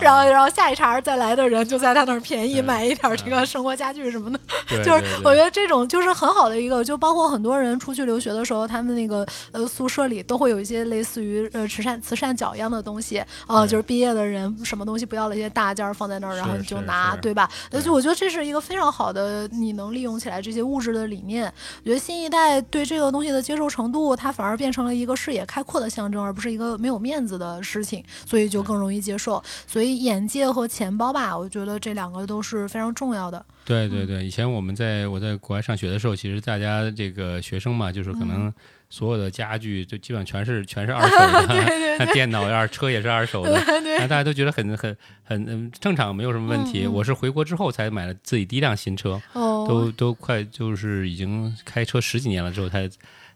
[0.00, 4.38] 然后然后下一茬再来的人就在他那儿便宜买一点这个生活家具什么的。
[4.84, 16.76] 就是我觉得这种就是很好的一个，就包括很多人出去留学的时候，他们那个呃宿舍里都会有一些类似于呃慈善慈善角一样的东西呃，就是毕业的人什么东西不要了一些大件放在那儿，然后就。
[16.86, 17.50] 拿对吧？
[17.70, 21.44] 而且我觉得这是一个非常好的，你能利用起来这些物质的理念。
[21.44, 29.42] 我觉得新一代对这个东西的接受程度，它反而变成了一个视野开阔的象征，而不是一个没有面子的事情，所以就更容易接受。
[29.66, 33.44] 所以眼界和钱包吧，我觉得这两个都是非常重要的。
[33.64, 38.52] 对对对，以前我们在我在国外上学的时候，其实大家这个学生嘛，就是可能。
[38.88, 41.16] 所有的家具就基本上全是 全是二手
[41.48, 41.64] 的，
[41.98, 43.52] 那电脑呀、车也是二手的，
[43.98, 46.86] 那大家都觉得很很很正常，没有什么问题。
[46.86, 52.88] 我是回国之后才买了自己第一辆新车，都都快就是已经开车十几年了之后才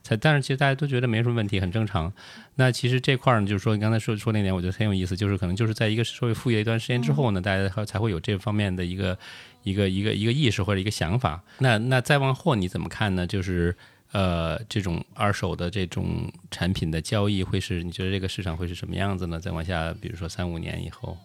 [0.02, 2.12] 才，但是其实大家都觉得没什么问题，很正常。
[2.54, 9.18] 那其实这块儿呢，就是说你刚才说说那点，我觉得很有意思，就是可能就是在一个社会富裕一段时间之后呢，大家才会有这方面的一个
[9.62, 11.42] 一个一个一个意识或者一个想法。
[11.58, 13.26] 那那再往后你怎么看呢？
[13.26, 13.76] 就是。
[14.12, 17.82] 呃，这种二手的这种产品的交易会是？
[17.82, 19.38] 你觉得这个市场会是什么样子呢？
[19.38, 21.16] 再往下，比如说三五年以后，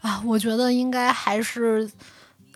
[0.00, 1.90] 啊，我觉得应该还是。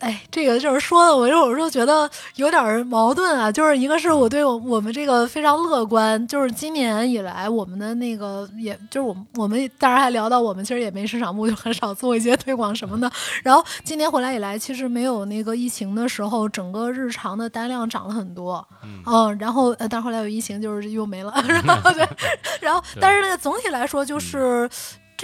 [0.03, 3.49] 哎，这个就是说的，我有时候觉得有点矛盾啊。
[3.49, 13.09] 就是一个是我对我我们这个非常乐观，就是今年以来我们的那个，也就是我们我们当然还聊到我们其实也没市场部，就很少做一些推广什么的。
[13.43, 18.67] 然后今年回来以来，其实没有那个疫情的时候，整个日常的单量涨了很多。
[19.05, 21.33] 嗯，然后但后来有疫情，就是又没了。
[21.63, 22.05] 然后对，
[22.59, 24.69] 然后但是那个总体来说就是。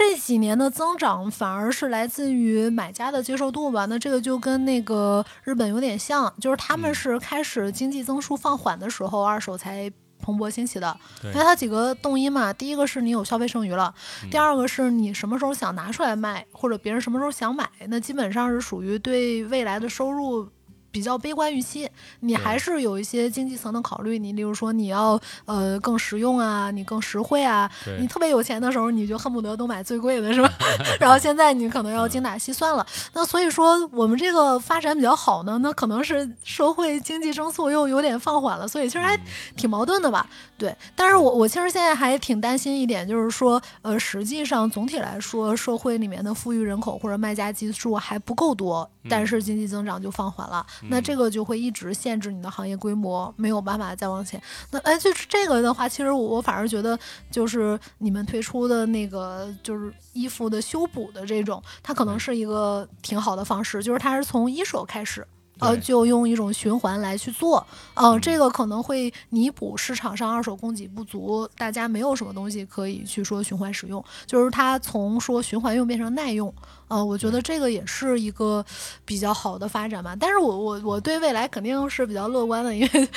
[0.00, 3.84] 这几年的增长反而是来自于买家的接受度吧？
[3.84, 10.96] 那这个就跟那个日本有点像，就是他们是开始经济增速放缓的时候，二手才蓬勃兴起的。
[11.22, 13.94] 因为它几个动因嘛，第一个是你有消费剩余了，
[14.30, 20.48] 第二个是你什么时候想拿出来卖，或者别人什么时候想买，那基本上是属于对未来的收入。
[20.90, 21.88] 比较悲观预期，
[22.20, 24.18] 你还是有一些经济层的考虑。
[24.18, 27.70] 你例如说，你要呃更实用啊，你更实惠啊。
[27.98, 30.52] 你特别有钱的时候，你就恨不得都买最贵的，是吧？
[30.98, 32.86] 然后现在你可能要精打细算了。
[33.12, 39.18] 那所以说，我们这个发展比较好呢，那可能是社会经济增速又有点放缓了，所以其实还
[39.56, 40.26] 挺矛盾的吧？
[40.58, 40.74] 对。
[40.96, 50.64] 但是我我其实现在还挺担心一点，就是说，呃，实际上总体来说，社会里面的富裕人口或者卖家基数还不够多，但是经济增长就放缓了。
[50.88, 54.40] 那这个就会一直限制你的行业规模，没有办法再往前。
[54.70, 56.98] 那哎，就是这个的话，其实我我反而觉得，
[57.30, 65.26] 就是你们推出的那个就是衣服的修补的这种，它可能是一个挺好的方式，就是它是从一手开始。
[65.60, 76.52] 呃，就用一种循环来去做，呃，这个可能会弥补市场上二手供给不足，大家没有什么东西可以去说循环使用，就是它从说循环用变成耐用，
[76.88, 78.64] 呃，我觉得这个也是一个
[79.04, 80.16] 比较好的发展吧。
[80.18, 83.08] 但是我我我对未来肯定是比较乐观的，因为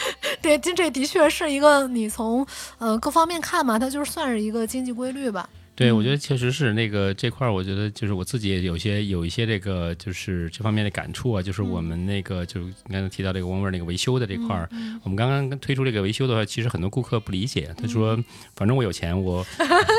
[0.41, 2.45] 对，这的确是一个你从
[2.77, 5.47] 呃各方面看嘛，它就是算是一个经济规律吧。
[5.75, 14.69] 对，我觉得确实是那个这块儿，我觉得就是我自己也有些有一些这个就是这方面的感触啊，就是我们那个就是刚才提到这个翁味那个维修的这块儿，
[15.01, 18.15] 我们刚刚推出这个维修的话，其实很多顾客不理解，他说
[18.55, 19.43] 反正我有钱，我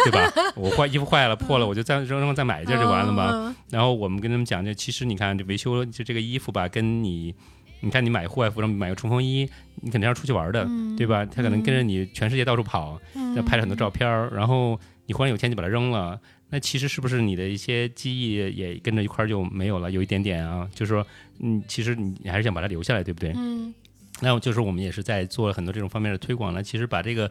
[0.04, 0.32] 对吧？
[0.54, 3.56] 我坏衣服坏了破了，我就再扔扔再买一件就完了嘛。
[3.70, 7.34] 然后我们跟他们讲，就其实你看这维修就这个衣服吧，跟你
[7.80, 9.50] 你看你买户外服装买个冲锋衣，
[9.82, 11.26] 你肯定要出去玩的，对吧？
[11.26, 13.00] 他可能跟着你全世界到处跑，
[13.34, 14.78] 要拍了很多照片儿，然后。
[15.06, 20.68] 你忽然有天就把它扔了，那其实是不是你的一些记忆也跟着一块儿就没有了，有一点点啊？
[20.74, 21.06] 就是说，
[21.40, 23.32] 嗯，其实你你还是想把它留下来，对不对？
[23.36, 23.72] 嗯
[24.20, 26.62] 那就是我们也是在做了很多这种方面的推广呢。
[26.62, 27.28] 其实把这个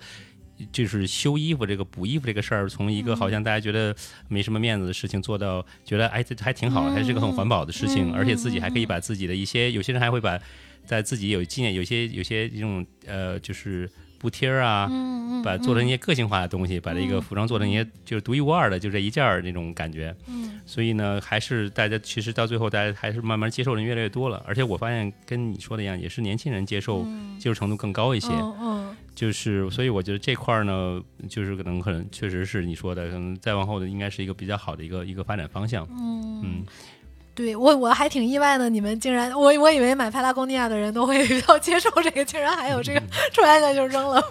[0.72, 3.95] 就是修衣服这个补衣服这个事儿，从一个好像大家觉得
[4.28, 10.38] 没什么面子的事情，做到觉得哎这还挺好，嗯还是个很环保的事情，嗯而且自己还可以嗯把自己的一些，有些人还会把
[10.86, 13.89] 在自己有纪念，有些有些这种呃就是
[14.24, 14.88] 布贴啊。
[14.90, 20.16] 嗯嗯，把做成一些个性化的东西，把这个服装做成一些就是独一无二的，就这一件儿那种感觉。
[20.28, 24.42] 嗯所以呢，还是大家其实到最后，大家还是慢慢接受的人越来越多了。
[24.48, 28.30] 而且我发现跟你说的一样，也是年轻人接受、嗯接受程度更高一些。
[29.16, 35.88] 就是所以我觉得这块儿呢，就是可能可能确实是你说的，可能再往后的应该是一个比较好的一个一个发展方向。
[35.92, 36.64] 嗯嗯，
[37.36, 44.24] 对我我还挺意外的，你们竟然我我以为买帕拉贡尼亚的人都会 比较接受这个，竟然还有这个出来下就扔了。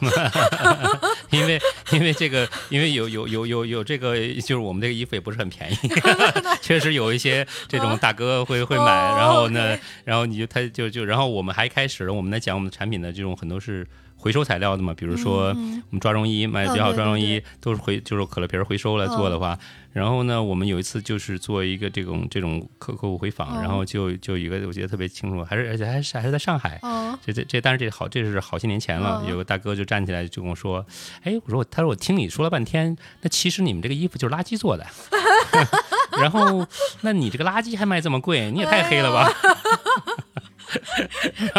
[1.30, 5.76] 因为因为这个，因为有有有有有这个，就是我们这个衣服也不是很便宜，
[6.62, 13.84] 确实有一些这种大哥会会买，哦然后呢然后你就他就就，然后我们还开始了，我们在讲我们的产品的这种很多是
[14.22, 19.58] 回收材料的嘛，比如说嗯我们抓绒衣卖的比较好抓绒衣都是回就是可乐瓶儿回收来做的话，
[19.92, 29.20] 然后呢，我们有一次就是做一个这种这种客客户回访，嗯然后就就一个我记得特别清楚，还是而且还是还是在上海，嗯这这这，但是这好，这是好些年前了。
[29.24, 30.84] 嗯有个大哥就站起来就跟我说
[31.24, 34.86] ：“哎，我说我，他说我听你说了半天，那其实你们这个衣服就是垃圾做的。
[36.20, 36.66] 然后，
[37.00, 39.28] 那你这个垃圾还卖这么贵，你也太黑了吧？”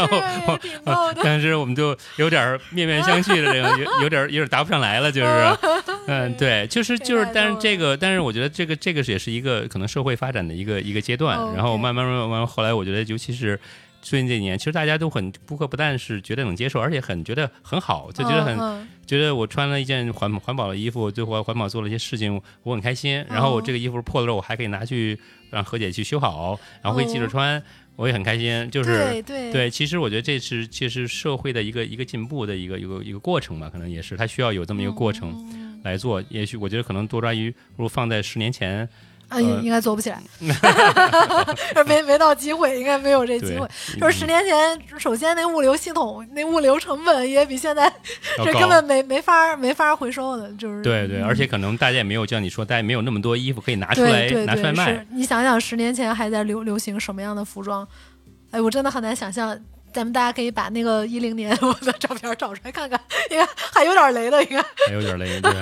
[0.85, 5.57] 然后但是 我们就有点儿面面相觑的这个，有有点儿有点儿答不上来了，就是，
[6.07, 13.59] 嗯，对，就是就是，但是这个，但是我觉得这个这个也是一个可能社会发展的一个一个阶段然后慢慢慢慢，后来我觉得，尤其是
[14.01, 23.23] 最近这几年，其实大家都很顾客不但是觉得能接受，而且很觉得很好，就觉得很、嗯觉得我穿了一件环环保的衣服，最后环保做了一些事情，我很开心。
[23.29, 27.61] 然后我这个衣服破了之后，我还可以拿去让何姐去修好，然后可以记着穿，
[27.95, 28.69] 我也很开心。
[28.71, 36.23] 就是对对对，其实我觉得这是其实社会的一个一个进步的一个一个一个过程吧，可能也是它需要有这么一个过程嗯来做。
[36.29, 38.87] 也许我觉得可能多抓鱼如果放在十年前，
[39.33, 40.21] 呃应该做不起来，
[41.85, 43.67] 没没到机会，应该没有这机会。，
[43.99, 47.91] 就是十年前，首先那物流系统、那物流成本也比现在
[48.43, 55.05] 这根本没没法儿没法儿回收的，就是对对，而且可能大家也没有像你说，大家没有那么多衣服可以拿出来拿出来卖。
[55.11, 57.87] 你想想，十年前还在流流行什么样的服装？
[58.51, 59.57] 哎，我真的很难想象。
[59.93, 62.99] 咱们大家可以把那个一零年 我的照片找出来看看，
[63.31, 64.61] 应该还有点雷的，应该。
[64.87, 65.53] 还有点雷，对，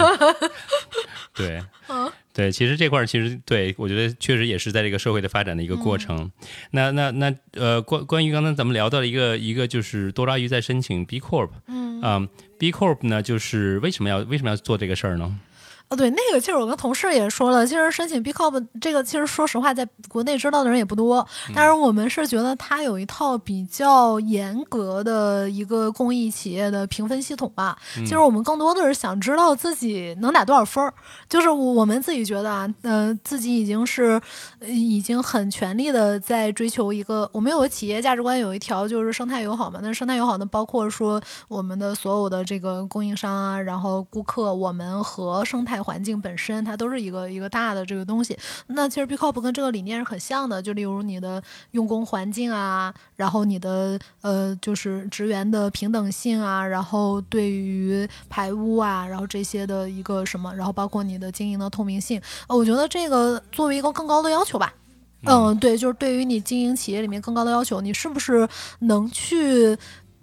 [1.36, 6.18] 对，嗯对，其实这块儿其实对我觉得确实也是在这个社会的发展的一个过程。
[6.18, 6.32] 嗯
[6.72, 12.26] 那那那呃，关关于刚才咱们聊到的一个一个就是多抓鱼在申请 B Corp，嗯啊、
[12.58, 15.38] b Corp 呢就是为什么要为什么要做这个事儿呢？
[15.92, 21.20] 哦，对，那个其实我跟同事也说了，其实申请 B Corp 这个，其实说实话，在国内知道的人也不多。
[21.50, 27.78] 嗯但是我们是觉得它有一套比较严格的一个公益企业的评分系统吧。
[27.98, 30.94] 嗯其实我们更多的是想知道自己能打多少分儿，
[31.28, 34.22] 就是我们自己觉得啊，呃，自己已经是
[34.60, 39.82] 呃已经很全力的在追求一个，我们有个企业价值观有一条就是生态友好嘛。
[39.84, 48.38] 那生态友好呢，包括说我们的所有的这个供应商啊，然后顾客，我们和生态环境本身，它都是一个一个大的这个东西。
[48.68, 64.74] 那其实 B Corp 跟这个理念是很像的，就例如你的用工环境啊，然后你的呃就是职员的平等性啊，然后对于排污啊，然后这些的一个什么，然后包括你的经营的透明性，呃，我觉得这个作为一个更高的要求吧。
[65.24, 69.78] 嗯，对，就是对于你经营企业里面更高的要求，你是不是能去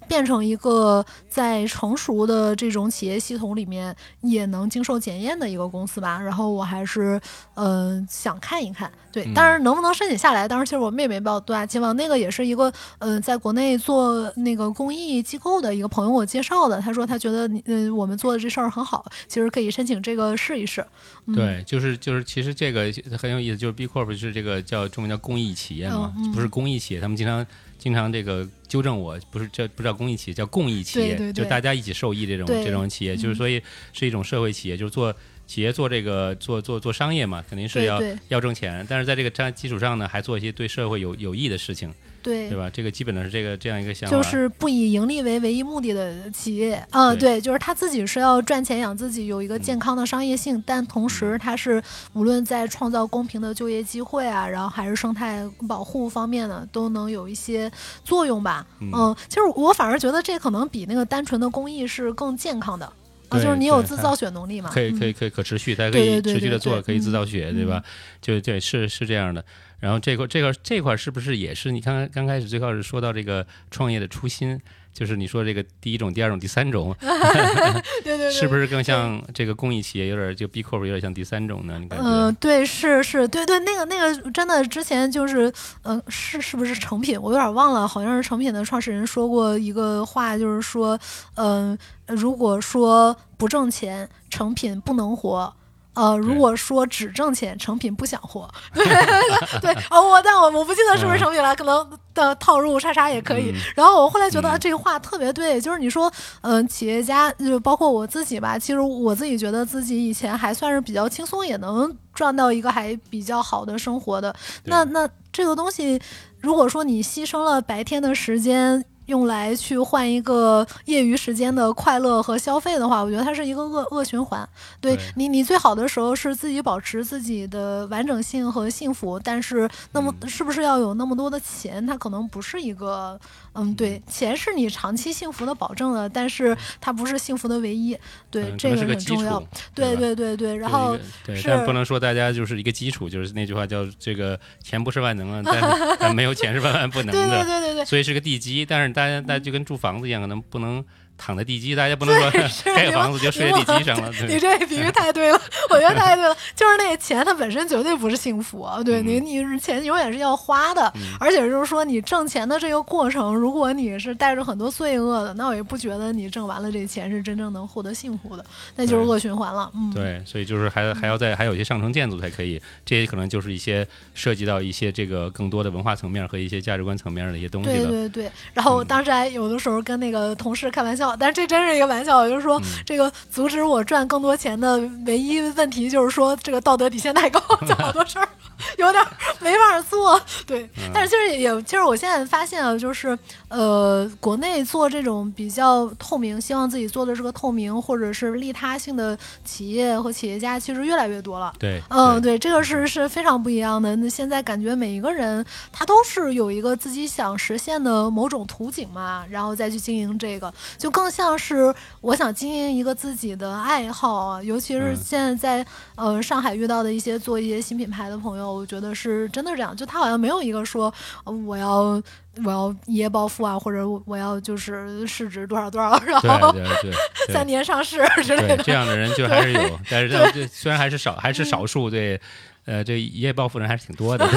[0.09, 6.19] 变成一个在成熟的这种企业系统里面也能经受检验的一个公司吧？
[6.21, 7.21] 然后我还是
[7.55, 20.85] 呃想看一看，对，嗯当然能不能申请下来，当时其实我妹妹抱多大期望，那个也是一个呃在国内做那个公益机构的一个朋友我介绍的，他说他觉得你呃我们做的这事儿很好，其实可以申请这个试一试。
[21.27, 27.47] 嗯、对，就是就是，其实这个很有意思，就是 B Corp 是这个叫中文叫公益企业嘛，嗯嗯不是公益企业，他们经常
[27.79, 31.45] 经常这个纠正我，不是叫不叫公益企业，叫共益企业，对对对。
[31.45, 33.37] 就大家一起受益这种这种企业，就是嗯。
[33.37, 33.63] 所以
[33.93, 35.15] 是一种社会企业，就是做
[35.49, 41.93] 企业做这个做做做商业嘛，肯定是要要挣钱，但是在这个基基础上呢，还做一些对社会有有益的事情，
[42.23, 42.51] 对。
[42.51, 42.71] 对吧？
[42.71, 47.39] 这个基本上是这个这样一个想法，就是不以盈利为唯一目的的企业，嗯，对。
[47.39, 51.83] 对，就是他自己是要赚钱养自己，有一个健康的商业性，但同时他是
[52.13, 57.73] 无论在创造公平的就业机会啊，然后还是生态保护方面呢，都能有一些
[58.05, 58.67] 作用吧。
[58.81, 58.91] 嗯。
[58.93, 62.93] 嗯，其实我反而觉得这可能比那个单纯的公益是更健康的。
[63.29, 67.83] 啊，就是你有自对造血能力嘛，可以可以嗯可以可持续，它可以持续的做，可以自造嗯血，对吧？
[68.21, 69.45] 就对，是是这样的。
[69.81, 74.61] 然后这块这块这块是不是也是你刚刚刚开始最开始说到这个创业的初心，
[74.93, 81.79] 就是你说这个第一种、第二种、第三种， 对对对，是不是更像这个公益企业有点就 B Corp 有点像第三种呢？
[81.79, 82.05] 你感觉？
[82.05, 87.21] 嗯，对，是是，对对，那个那个真的之前就是，嗯、是是不是成品？
[87.21, 90.99] 我有点忘了，好像是成品的创始人说过一个话，就是说，
[91.37, 91.77] 嗯、
[92.09, 95.53] 如果说不挣钱，成品不能活。
[95.95, 98.85] 呃，如果说只挣钱，成品不想活，对
[99.61, 103.53] 对，哦，我但我我不记得是不是嗯成品了，可能的套路莎莎也可以。
[103.53, 114.35] 嗯然后我后来觉得、这个话特别对，就是你说，嗯、企业家就包括我自己吧，其实我自己觉得自己以前还算是比较轻松，也能赚到一个还比较好的生活的。
[114.65, 116.01] 那那这个东西，
[116.41, 118.85] 如果说你牺牲了白天的时间。
[119.09, 124.49] 用来去换一个业余时间的快乐和消费的话，我觉得它是一个恶恶循环。
[124.81, 131.85] 对对你，你最好的时候是自己保持自己的完整性和幸福，但是那么嗯是不是要有那么多的钱？
[131.87, 133.19] 它可能不是一个，
[133.59, 137.99] 嗯，对，钱是你长期幸福的保证了，但是它不是幸福的唯一。
[138.31, 148.65] 对，嗯这个很重要础。，对对对对，然后对，是但不能说大家就是一个基础，就是那句话叫这个钱不是万能的， 但是但没有钱是万万不能对对的，对对对，所以是个地基。
[148.65, 150.85] 但是大家大家就跟住房子一样，可能不能
[151.19, 154.11] 躺在地基，大家不能说是盖 你房子就睡在地基上了。
[154.27, 156.35] 你，这比喻太对了，我觉得太对了。
[156.55, 168.45] 就是那个钱，它本身绝对不是幸福，啊对嗯你，你是钱永远是要花的，而且就是说你挣钱的这个过程，如果你是带着很多罪恶的，那我也不觉得你挣完了这钱是真正能获得幸福的，
[168.77, 169.71] 那就是恶循环了。
[169.75, 177.89] 嗯，对，所以就是还还要在还有一些上层建筑才可以，这些可能就是一些涉及到一些这个更多的文化层面和一些价值观层面的一些东西了。
[177.89, 188.29] 对对对，然后嗯当时还有的时候跟那个同事开玩笑，但是这真是一个玩笑，就是嗯说、这个阻止我赚更多钱的唯一问题就是说这个道德底线太高，就好多事儿
[188.77, 190.21] 有点儿没法做。
[190.47, 193.17] 对，嗯但是其实也也，其实我现在发现啊，就是
[193.49, 201.53] 呃，国内做这种比较透明，希望自己做的是个透明或者是利他性的企业和企业家，其实越来越多了。
[201.59, 203.95] 对，嗯，对，这个是是非常不一样的。
[203.97, 214.43] 那现在感觉每一个人他都是有一个自己想实现的某种图景嘛，然后再去经营这个，就更像是我想经营一个自己的爱好啊。
[214.43, 220.93] 尤其是嗯现在在、呃上海遇到的一些做一些新品牌的朋友，我觉得是真的是这样，就他好像没有一个说、
[221.25, 222.03] 呃我要。
[222.45, 226.93] 我要一夜暴富啊，或者我我要就是市值多少多少，然后对对对
[227.27, 228.63] 对三年上市之类，的。
[228.63, 232.21] 这样的人就还是有，但是这这虽然还是少，还是少数，对，
[232.69, 234.29] 呃，这一夜暴富人还是挺多的，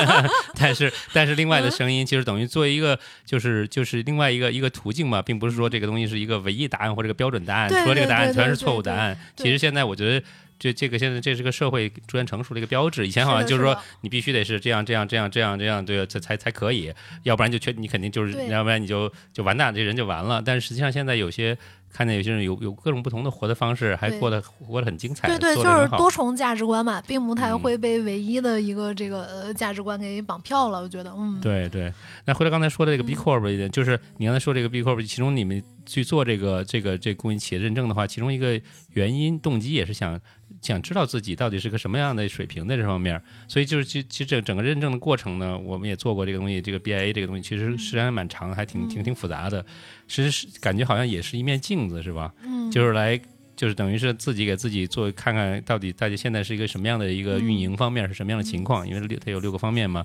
[0.58, 9.14] 但是但是另外的声音其实等于作为一个就是就是另外一个一个途径嘛，并不是说这个东西是一个唯一答案或者一个标准答案，除了这个答案全是错误答案。
[9.36, 10.26] 其实现在我觉得。
[10.56, 13.04] 这这个现在这是个社会逐渐成熟的一个标志。
[13.04, 20.40] 以前好像就是说你必须得是这样这样这样这样这样，对，才才才可以，要不然就全你肯定就是，要不然你就就完蛋，这人就完了。
[20.40, 21.58] 但是实际上现在有些
[21.94, 27.58] 看见有些人有有各种不同的活的方式，还过得活得很精彩，对对，就是多重价值观嘛，并不太嗯。
[27.60, 30.82] 会被唯一的一个这个呃价值观给绑票了。
[30.82, 31.92] 我觉得，嗯，对对，
[32.26, 40.20] 那回到刚才说的这个 B 嗯 Corp 一点，就是你刚才说这个 B Corp，其中你们去做这个这个这公益企业认证的话，其中一个原因动机也是想
[40.64, 49.64] 想知道自己到底是个什么样的水平在这方面，所以就是其其实这整个认证的过程呢，我们也做过这个东西，这个 BIA 这个东西其实时间还蛮长，还挺挺挺复杂的，
[50.08, 52.32] 其实是感觉好像也是一面镜子，是吧？
[52.44, 53.20] 嗯，就是来。
[53.56, 60.04] 就是等于是自己给自己做看看到底大家现在是一个什么样的一个运营方面是什么样的情况，因为六它有六个方面嘛。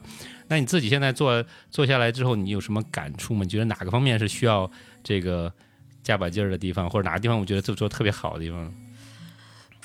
[0.50, 3.42] 那你自己现在做做下来之后，你有什么感触吗？
[3.42, 4.70] 你觉得哪个方面是需要
[5.04, 5.52] 这个
[6.04, 8.72] 加把劲儿的地方，或者哪个地方我觉得做做特别好的地方？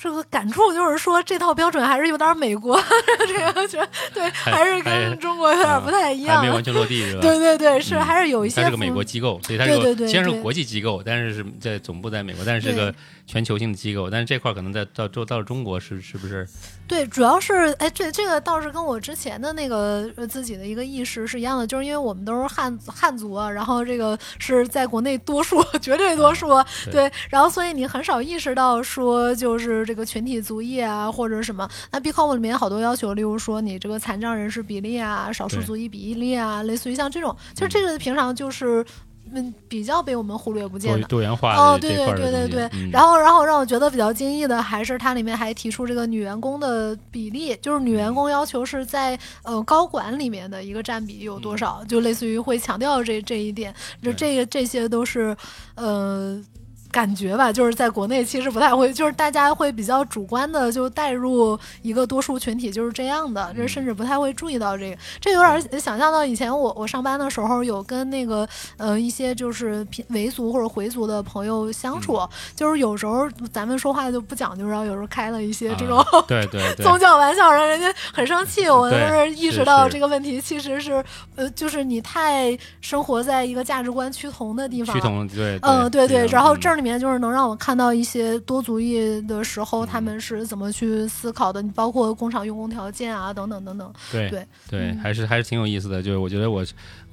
[0.05, 2.78] 这个感触就是说，这套标准还是有点美国，
[3.26, 6.52] 这个觉得对，还是跟中国有点不太一样还没。
[6.52, 7.22] 完全落地是 吧？
[7.22, 12.94] 对对对，是嗯还是有一些它是个美国机构，所以它对对对虽然是国际机构，但是是在总部在美国，但是是个
[13.26, 14.11] 全球性的机构。
[14.11, 16.46] 但是这块可能在到到到中国是是不是？
[16.86, 26.48] 对，主要是哎，这这个倒是跟我之前的那个呃自己的一个意识是一样的，就是因为我们都是汉汉族啊，然后这个是在国内多数， 绝对多数，
[26.84, 31.68] 对对，然后所以你很少意识到说就是这个群体族裔啊或者什么。
[31.90, 38.84] 那 B Com 里面好多要求，例如说你这个残障人士比例啊、少数对族裔比例啊，类似于像这种，其实这个平常就是
[39.32, 41.09] 嗯比较被我们忽略不见多的。
[41.09, 55.36] 多元化哦，对对对对对，嗯然后然后让我觉得比较惊异的还是它里面还提出这个女员工的比例，就是女员工要求是在呃高管里面的一个占比有多少，就类似于会强调这这一点，就这个这些都是
[55.74, 56.42] 呃。
[56.95, 64.97] 感觉吧，就是在国内其实不太会，就是大家会比较主观的就带入一个多数群体就是这样的，这甚至不太会注意到这个。
[65.20, 72.16] 这有点想象到以前我我上班的时候有跟那个呃一些就是平维族或者回族的朋友相处，
[72.55, 78.68] 就是有时候咱们说话就不讲究，然后有时候开了一些这种、对对对 宗教玩笑，让人家很生气。
[78.70, 84.95] 我就是意识是是到这个问题其实是呃，就是你太生活在一个价值观趋同的地方。
[84.95, 93.93] 趋同对，嗯，对对，然后这儿面就是能让我看到一些多族裔的时候，他们是怎么去思考的，你包括工厂用工条件啊，等等等等。
[94.12, 96.03] 对对对，嗯还是还是挺有意思的。
[96.03, 96.64] 就是我觉得我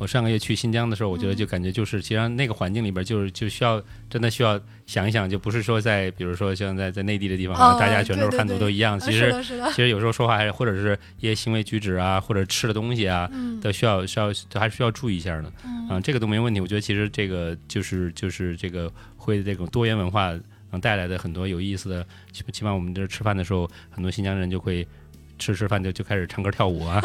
[0.02, 3.80] 我上个月去新疆的时候，我觉得嗯就感觉就是，其实那个环境里边就是就需要
[4.10, 15.54] 真的需要想一想，就不是说在比如说像在在内地的地方，大家全都是汉族都一样，其实其，实有时候说话还是或者是一些行为举止啊，或者吃的东西啊，嗯都需要需要都还是需要注意一下的。
[15.64, 16.60] 嗯啊，这个都没问题。
[16.60, 20.36] 我觉得其实这个就是就是这个会这种多元文化
[20.72, 24.88] 能带来的很多有意思的，起起码我们这儿吃饭的时候，很多新疆人就会。
[25.42, 27.02] 吃吃饭就就开始唱歌跳舞啊，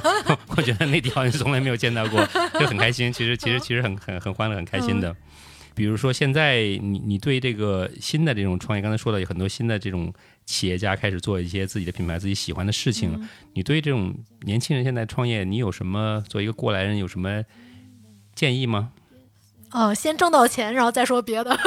[0.56, 2.24] 我觉得内地好像从来没有见到过，
[2.60, 3.10] 就很开心。
[3.10, 5.16] 其实其实其实很很很欢乐，很开心的。
[5.74, 10.12] 比如说现在你你对这个新的这种创业，刚才说到有很多新的这种
[10.44, 17.42] 企业家开始做一些自己的品牌、自己喜欢的事情，嗯你对这种年轻人现在创业，你有什么作为一个过来人有什么
[18.34, 18.90] 建议吗？
[19.70, 21.50] 呃，先挣到钱，然后再说别的，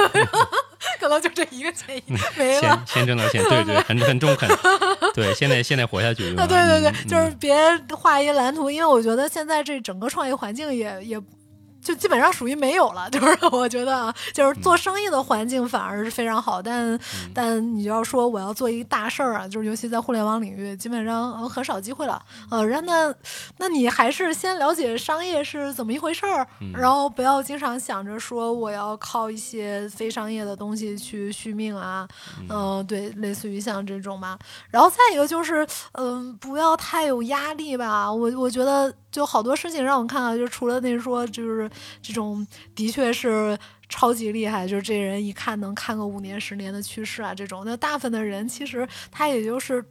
[1.00, 2.04] 可能就这一个建议
[2.36, 2.84] 没先了。
[2.86, 4.50] 先挣到钱，对对，很很中肯。
[5.14, 7.56] 对，现在现在活下去，对对对，嗯就是别
[7.96, 11.22] 画一蓝图，因为我觉得现在这整个创业环境也也。
[11.82, 17.00] 就基本上属于没有了， 就是我觉得啊，就是做生意的环境反而是非常好，但、
[17.34, 22.22] 但你要说我要做一个大事儿啊，就是尤其在互联网领域，基本上呃很少机会了。
[22.50, 23.14] 呃，然后那
[23.58, 32.08] 那你还是先了解商业是怎么一回事儿，然后不要经常想着说我要靠一些非商业的东西去续命啊，
[32.50, 34.38] 嗯、对，类似于像这种吧。
[34.70, 38.12] 然后再一个就是，嗯、不要太有压力吧。
[38.12, 41.70] 我我觉得就好多事情让我看到，就除了那说就是
[42.02, 43.58] 这种的确是
[43.90, 47.64] 超级厉害，就是这人一看能看个五年十年的趋势啊，这种。
[47.66, 49.84] 那大部分的人其实他也就是。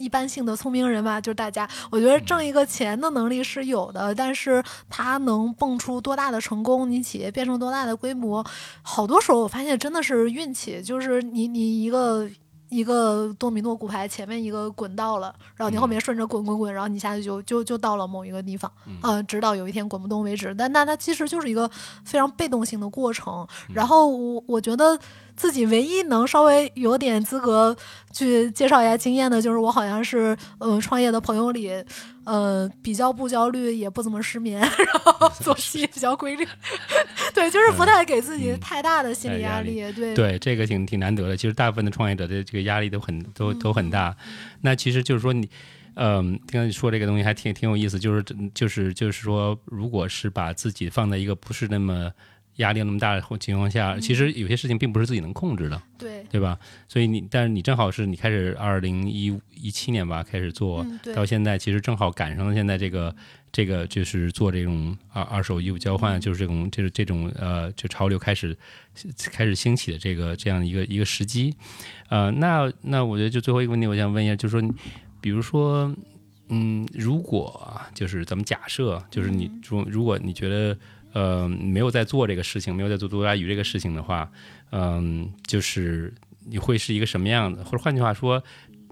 [0.00, 8.46] 一般性的聪明人吧，就是大家，我觉得挣一个钱的能力是有的，但是他能蹦出多大的成功，你企业变成多大的规模，
[8.80, 12.30] 好多时候我发现真的是运气，就是你你一个
[12.68, 18.70] 一个多米诺骨牌前面一个滚到了，然后你后面顺着滚滚滚，然后你下去就就就到了某一个地方，
[19.02, 20.54] 呃，直到有一天滚不动为止。
[20.54, 21.68] 但那它其实就是一个
[22.04, 23.46] 非常被动性的过程。
[23.72, 24.98] 然后我我觉得
[25.36, 27.76] 自己唯一能稍微有点资格
[28.12, 31.84] 去介绍一下经验的，就是我好像是呃创业的朋友里。
[32.24, 36.46] 呃，比较不焦虑，也不怎么失眠， 然后作息也比较规律，
[37.38, 38.60] 对，就是不太给自己嗯。
[38.60, 41.36] 太大的心理压压力，对，对，这个挺挺难得的。
[41.36, 44.14] 其实大部分的创业者的这个压力都很都都很大。
[44.62, 45.48] 那其实就是说你，
[45.94, 52.10] 嗯、刚才你说这个东西还挺挺有意思，就是就是就是说，如果是把自己放在一个不是那么
[52.56, 56.58] 压力那么大的情况下，其实有些事情并不是自己能控制的，对，对吧？
[56.88, 63.14] 所以你，但是你正好是你开始二零一一七年吧开始做，嗯，到现在其实正好赶上了现在这个
[63.50, 68.56] 这个就是做这种二二手衣物交换，就是这种就是这种呃就潮流开始
[69.32, 71.54] 开始兴起的这个这样一个一个时机，
[72.08, 74.74] 呃，那那我觉得就最后一个问题，我想问一下，就是说，
[75.20, 75.94] 比如说，
[76.48, 80.78] 嗯，如果就是咱们假设，就是你如如果你觉得
[81.12, 84.30] 呃没有在做这个事情，没有在做多拉鱼这个事情的话，
[84.72, 86.12] 嗯、就是
[86.46, 87.64] 你会是一个什么样的？
[87.64, 88.42] 或者换句话说，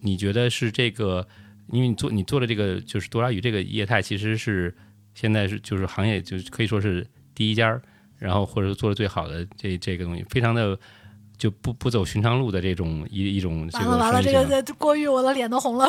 [0.01, 1.27] 你觉得是这个？
[1.71, 4.75] 因为你做你做的这个就是多拉鱼这个业态，其实是
[5.15, 7.83] 现在是就是行业就是可以说是第一家儿，
[8.19, 10.79] 然后或者说做的最好的这这个东西，非常的
[11.37, 15.87] 就不不走寻常路的这种一一种这个完了完了，这个这过誉我的脸都红了，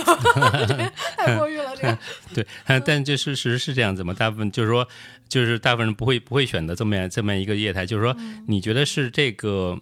[0.68, 1.98] 这 个太过誉了，这个，
[2.34, 4.14] 对，但但这事实是这样子嘛？
[4.14, 4.88] 大部分就是说，
[5.30, 8.16] 就是大部分人不会不会选择这么样这么一个业态，就是说，
[8.48, 9.80] 你觉得是这个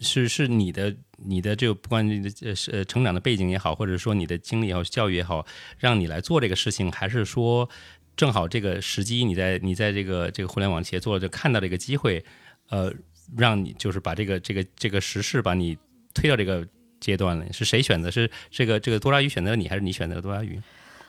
[0.00, 5.44] 是是你的你的这个不管你的呃是成长的背景也好，或者说你的经历也好、教育也好，
[5.78, 7.68] 让你来做这个事情，还是说
[8.16, 12.24] 正好这个时机你在你在这个这个互联网企业做了，就看到这个机会，
[12.68, 12.92] 呃，
[13.36, 15.76] 让你就是把这个这个这个时势把你
[16.12, 16.66] 推到这个
[17.00, 17.52] 阶段了？
[17.52, 18.10] 是谁选择？
[18.10, 20.60] 是这个这个多拉鱼选择你，还是你选择了多拉鱼？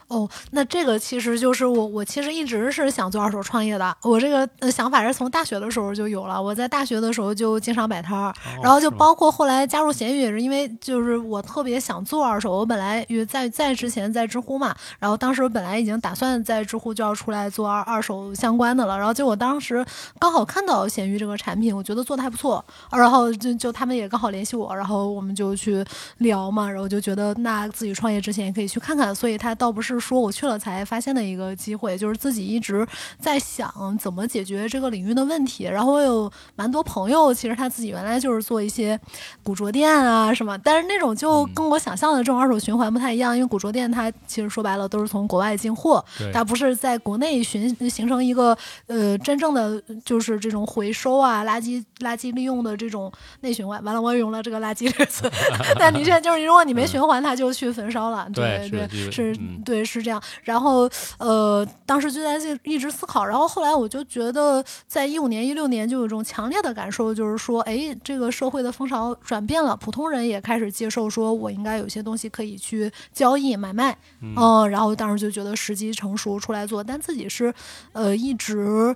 [0.08, 3.97] 哦，那这个其实就是我，我其实一直是想做二手创业的。
[4.03, 6.39] 我这个呃想法是从大学的时候就有了。
[6.39, 8.32] 我在大学的时候就经常摆摊儿，
[8.62, 12.56] 然后就包括后来加入闲鱼，也是因为就是我特别想做二手。
[12.56, 19.84] 我本来在在之前在知乎嘛，然后当时本来已经打算在知乎就要出来做二二手相关的了，然后结果当时
[20.20, 25.84] 刚好看到闲鱼这个产品，我觉得做的还不错，然后就就他们也刚好联系我，然后我们就去
[26.20, 29.95] 聊嘛，然后就觉得那自己创业之前也可以去看看，所以他倒不是。
[29.96, 32.86] 是说我去了才发现的一个机会，就是自己一直
[33.20, 35.64] 在想怎么解决这个领域的问题。
[35.64, 39.00] 然后我有蛮多朋友，其实他自己原来就是做一些
[39.41, 43.36] 古着店啊什么，但是那种就跟我想象的这种二手循环不太一样。
[43.36, 53.82] 因为古着店它其实说白了都是从国外进货，它不是在国内循形成一个呃真正的就是这种回收啊垃圾垃圾利用的这种内循环。
[53.84, 55.32] 完了，我也用了这个“垃圾 ”这个词，
[55.80, 58.28] 但的确就是如果你没循环，它就去焚烧了。
[58.34, 59.85] 对对是，对。
[59.86, 77.54] 是这样，然后呃，当时就在这一直思考，然后后来我就觉得，在一五年、一六年就有一种强烈的感受，就是说，哎，这个社会的风潮转变了，普通人也开始接受，说我应该有些东西可以去交易买卖，嗯，然后当时就觉得时机成熟出来做，但自己是
[77.94, 78.96] 呃一直。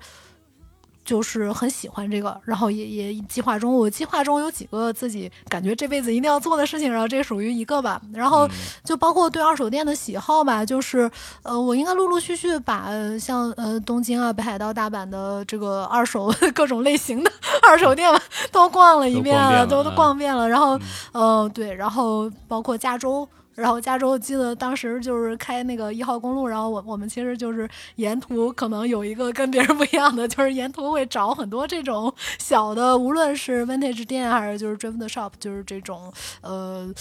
[1.09, 7.99] 就是很喜欢这个，然后也也计划中，我计划中有几个自己感觉这辈子一定要做的事情，然后这属于一个吧。
[8.13, 8.47] 然后
[8.83, 11.09] 就包括对二手店的喜好吧，就是
[11.41, 17.31] 呃，我应该陆陆续续把像呃东京啊、北海道、大阪的这个二手 各种类型的
[17.67, 18.07] 二手店
[18.51, 20.47] 都逛了一遍了，都都逛遍了。
[20.47, 20.79] 然后
[21.11, 23.27] 呃对，然后包括加州。
[23.59, 36.91] 然后加州，记得当时就是开那个一号公路，然后我我们其实就是沿途可能有一个跟别人不一样的，就是沿途会找很多这种小的，无论是 vintage 店还是就是 drift shop，就是这种呃。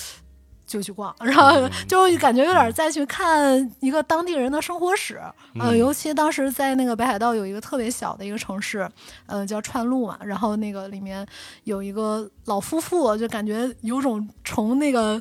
[0.69, 5.19] 就去逛，然后就感觉有点再去看一个当地人的生活史，
[5.59, 8.87] 呃，尤其当时在那个北海道有一个特别小的一个城市，
[9.25, 11.27] 呃，叫川路嘛，然后那个里面
[11.65, 15.19] 有一个老夫妇，就感觉有种从那个。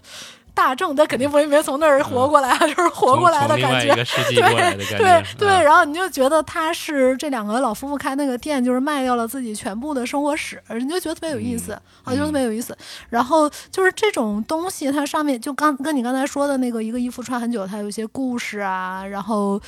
[0.57, 3.93] 大正，他肯定不会没从那儿活过来， 就是活过来的感觉。
[3.93, 12.75] 对对对，然后你就觉得他是这两个老夫妇开那个店，就是卖掉了自己全部的生活史，你就觉得特别有意思，啊，就特别有意思。
[13.09, 19.61] 然后就是这种东西，它上面就刚跟你刚才说的那个一个衣服穿很久，它有一些故事啊，然后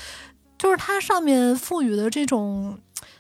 [0.58, 2.76] 就是它上面赋予的这种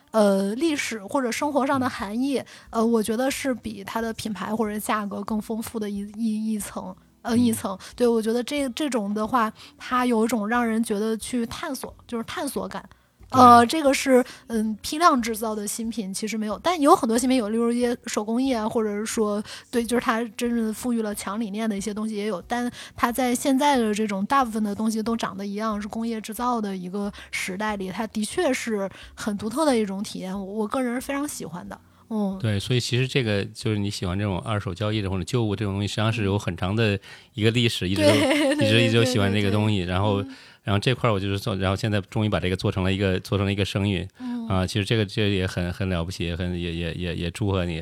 [0.10, 2.42] 呃历史或者生活上的含义，
[2.72, 6.96] 呃，我觉得是比它的品牌或者价格更丰富的一一一层。
[7.22, 12.84] 呃，一层，对我觉得这这种的话，它有一种让人觉得去探索，就是探索感。
[13.32, 19.40] 呃，这个是嗯批量制造的新品，其实没有，但有很多新品有，例如一些手工艺啊，或者是说，
[19.70, 31.80] 对，就是它真正赋予了强理念的一些东西也有，但它在现在的这种大部分的东西都长得一样，是工业制造的一个时代里，它的确是很独特的一种体验，我我个人是非常喜欢的。
[32.10, 37.00] 嗯，对，所以其实这个就是你喜欢这种二手交易的或者旧物这种东西，实际上是有很长的
[37.36, 38.10] 一个历史，一直都
[38.66, 39.80] 一直一直都喜欢这个东西。
[39.82, 40.20] 然后，
[40.64, 44.08] 然后这块我就是做，然后现在终于把这个做成了一个做成了一个生意
[44.48, 44.66] 啊。
[44.66, 47.80] 其实这个这也很很了不起，很也也也也祝贺你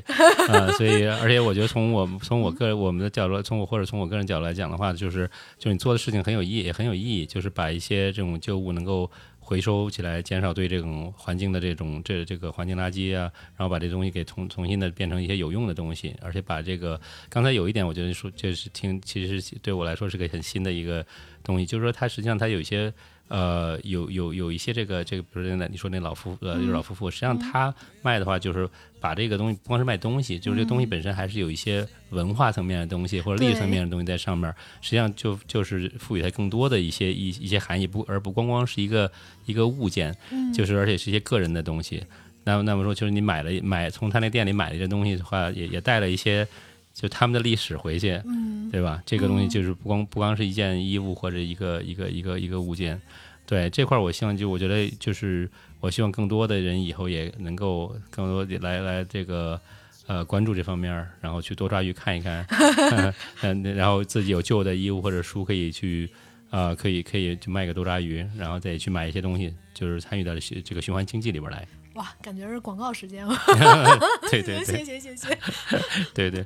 [0.49, 0.67] 啊。
[0.73, 5.25] 所以，而且我觉得从我从我个人我们的角度，从我或者从我个人角度来讲的话，就是
[5.57, 9.09] 就是你做的事情很有意义，也很有意义，就是把一些这种旧物能够。
[9.47, 21.05] 回收起来，减少对这种环境的这种这这个环境垃圾啊，然后把这东西给重重新的变成一些有用的东西，而且把这个刚才有一点，我觉得说就是听，其实对我来说是个很新的一个
[21.45, 22.93] 东西，就是说它实际上它有一些。
[23.27, 28.69] 呃，有有有一些这个这个，比如那你说那老夫呃，就是老夫妇，实际上他卖的话，就是
[28.99, 39.11] 把这个东西不光是卖东西，就是这东西本身还是有一些文化层面的东西或者历史层面的东西在上面，实际上就就是赋予它更多的一些一一些含义，不而不光光是一个
[39.45, 40.15] 一个物件，
[40.53, 42.03] 就是而且是一些个人的东西。
[42.45, 46.47] 那那么说，就是你买了买从他那店里买了一些东西的话，也也带了一些
[46.99, 48.19] 就他们的历史回去，
[48.71, 48.99] 对吧？
[49.05, 52.99] 这个东西就是不光不光是一件衣物或者一个一个一个一个物件。
[53.45, 55.47] 对这块，我希望就我觉得就是
[55.79, 59.61] 我希望更多的人以后也能够更多的来来这个
[60.07, 60.91] 呃关注这方面，
[61.21, 62.43] 然后去多抓鱼看一看，
[63.43, 66.09] 嗯，然后自己有旧的衣物或者书可以去
[66.49, 70.33] 啊，可以可以去卖个多抓鱼，然后再去买一些东西，就是参与到
[70.65, 71.67] 这个循环经济里边来。
[71.97, 73.35] 哇，感觉是广告时间 了。
[74.31, 75.37] 对对对，谢谢谢谢。
[76.13, 76.45] 对对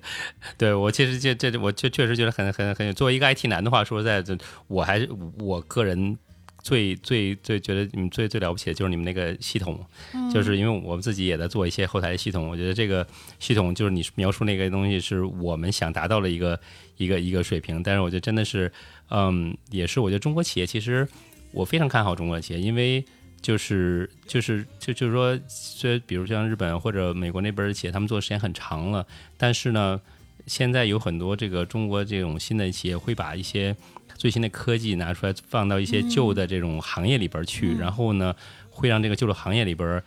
[0.57, 4.37] 对，我其实这这我确确实觉得很很很，作为一个 IT 男的话，说实在，这
[4.67, 6.17] 我还是我个人。
[6.63, 9.83] 最最最觉得你们最最了不起的就是你们那个系统，
[10.31, 13.07] 就是因为我们自己也在做一些后台系统，我觉得这个
[13.39, 16.59] 系统就是你描述那个东西是我们想达到的一个
[16.97, 18.71] 一个一个水平，但是我觉得真的是，
[19.09, 21.07] 嗯，也是我觉得中国企业其实
[21.51, 23.03] 我非常看好中国企业，因为
[23.41, 29.05] 就是就是就就是说，虽然比如像日本或者美国那边的企业，他们做的时间很长了，
[29.37, 29.99] 但是呢，
[30.45, 33.75] 现在有很多这个中国这种新的企业会把一些
[34.15, 38.35] 最新的科技拿出来，放到一些旧的这种行业里边去，然后呢，
[38.69, 40.01] 会让这个旧的行业里边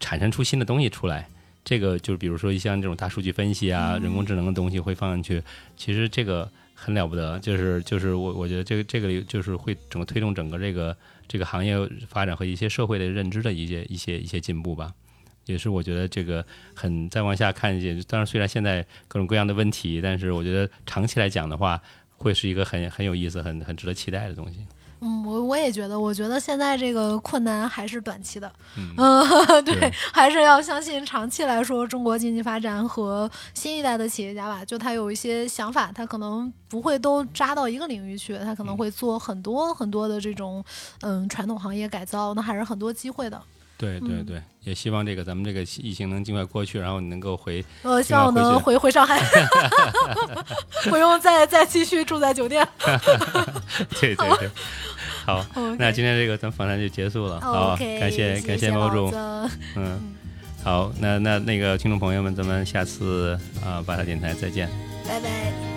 [0.00, 1.28] 产生出新的东西出来。
[1.64, 5.40] 这个就是比如说像这种大数据分析啊、人工智能的东西会放进去，
[5.76, 6.50] 其实这个
[6.82, 7.38] 很了不得。
[7.38, 10.96] 就是就是我我觉得这个这个就是会整个推动整个这个
[11.28, 11.76] 这个行业
[12.08, 14.92] 发展和一些社会的认知的一些一些一些进步吧。
[15.46, 21.82] 也是我觉得这个很再往下看一些，当然虽然现在各种各样的问题，但是我觉得长期来讲的话，
[22.16, 24.60] 会是一个很很有意思、很很值得期待的东西。
[25.04, 28.50] 嗯，我我也觉得，我觉得现在这个困难还是短期的，
[28.96, 29.26] 嗯
[29.64, 40.64] 对，对还是要相信长期来说，中国经济发展和新一代的企业家吧，就他有一些想法，他可能不会都扎到一个领域去，他可能会做很多很多的这种
[41.00, 43.42] 嗯传统行业改造，那还是很多机会的。
[43.82, 49.20] 对对对，也希望这个咱们这个疫情能尽快过去，然后你能够回呃，希望我能回回上海
[50.88, 52.64] 不用再再继续住在酒店。
[54.00, 54.48] 对对对，
[55.26, 55.44] 好
[55.78, 59.10] 那今天这个咱们访谈就结束了，好感谢感谢毛主，
[59.74, 60.14] 嗯，
[60.62, 64.68] 好，那那那个听众朋友们，咱们下次啊，八塔电台再见。
[65.08, 65.71] 拜拜。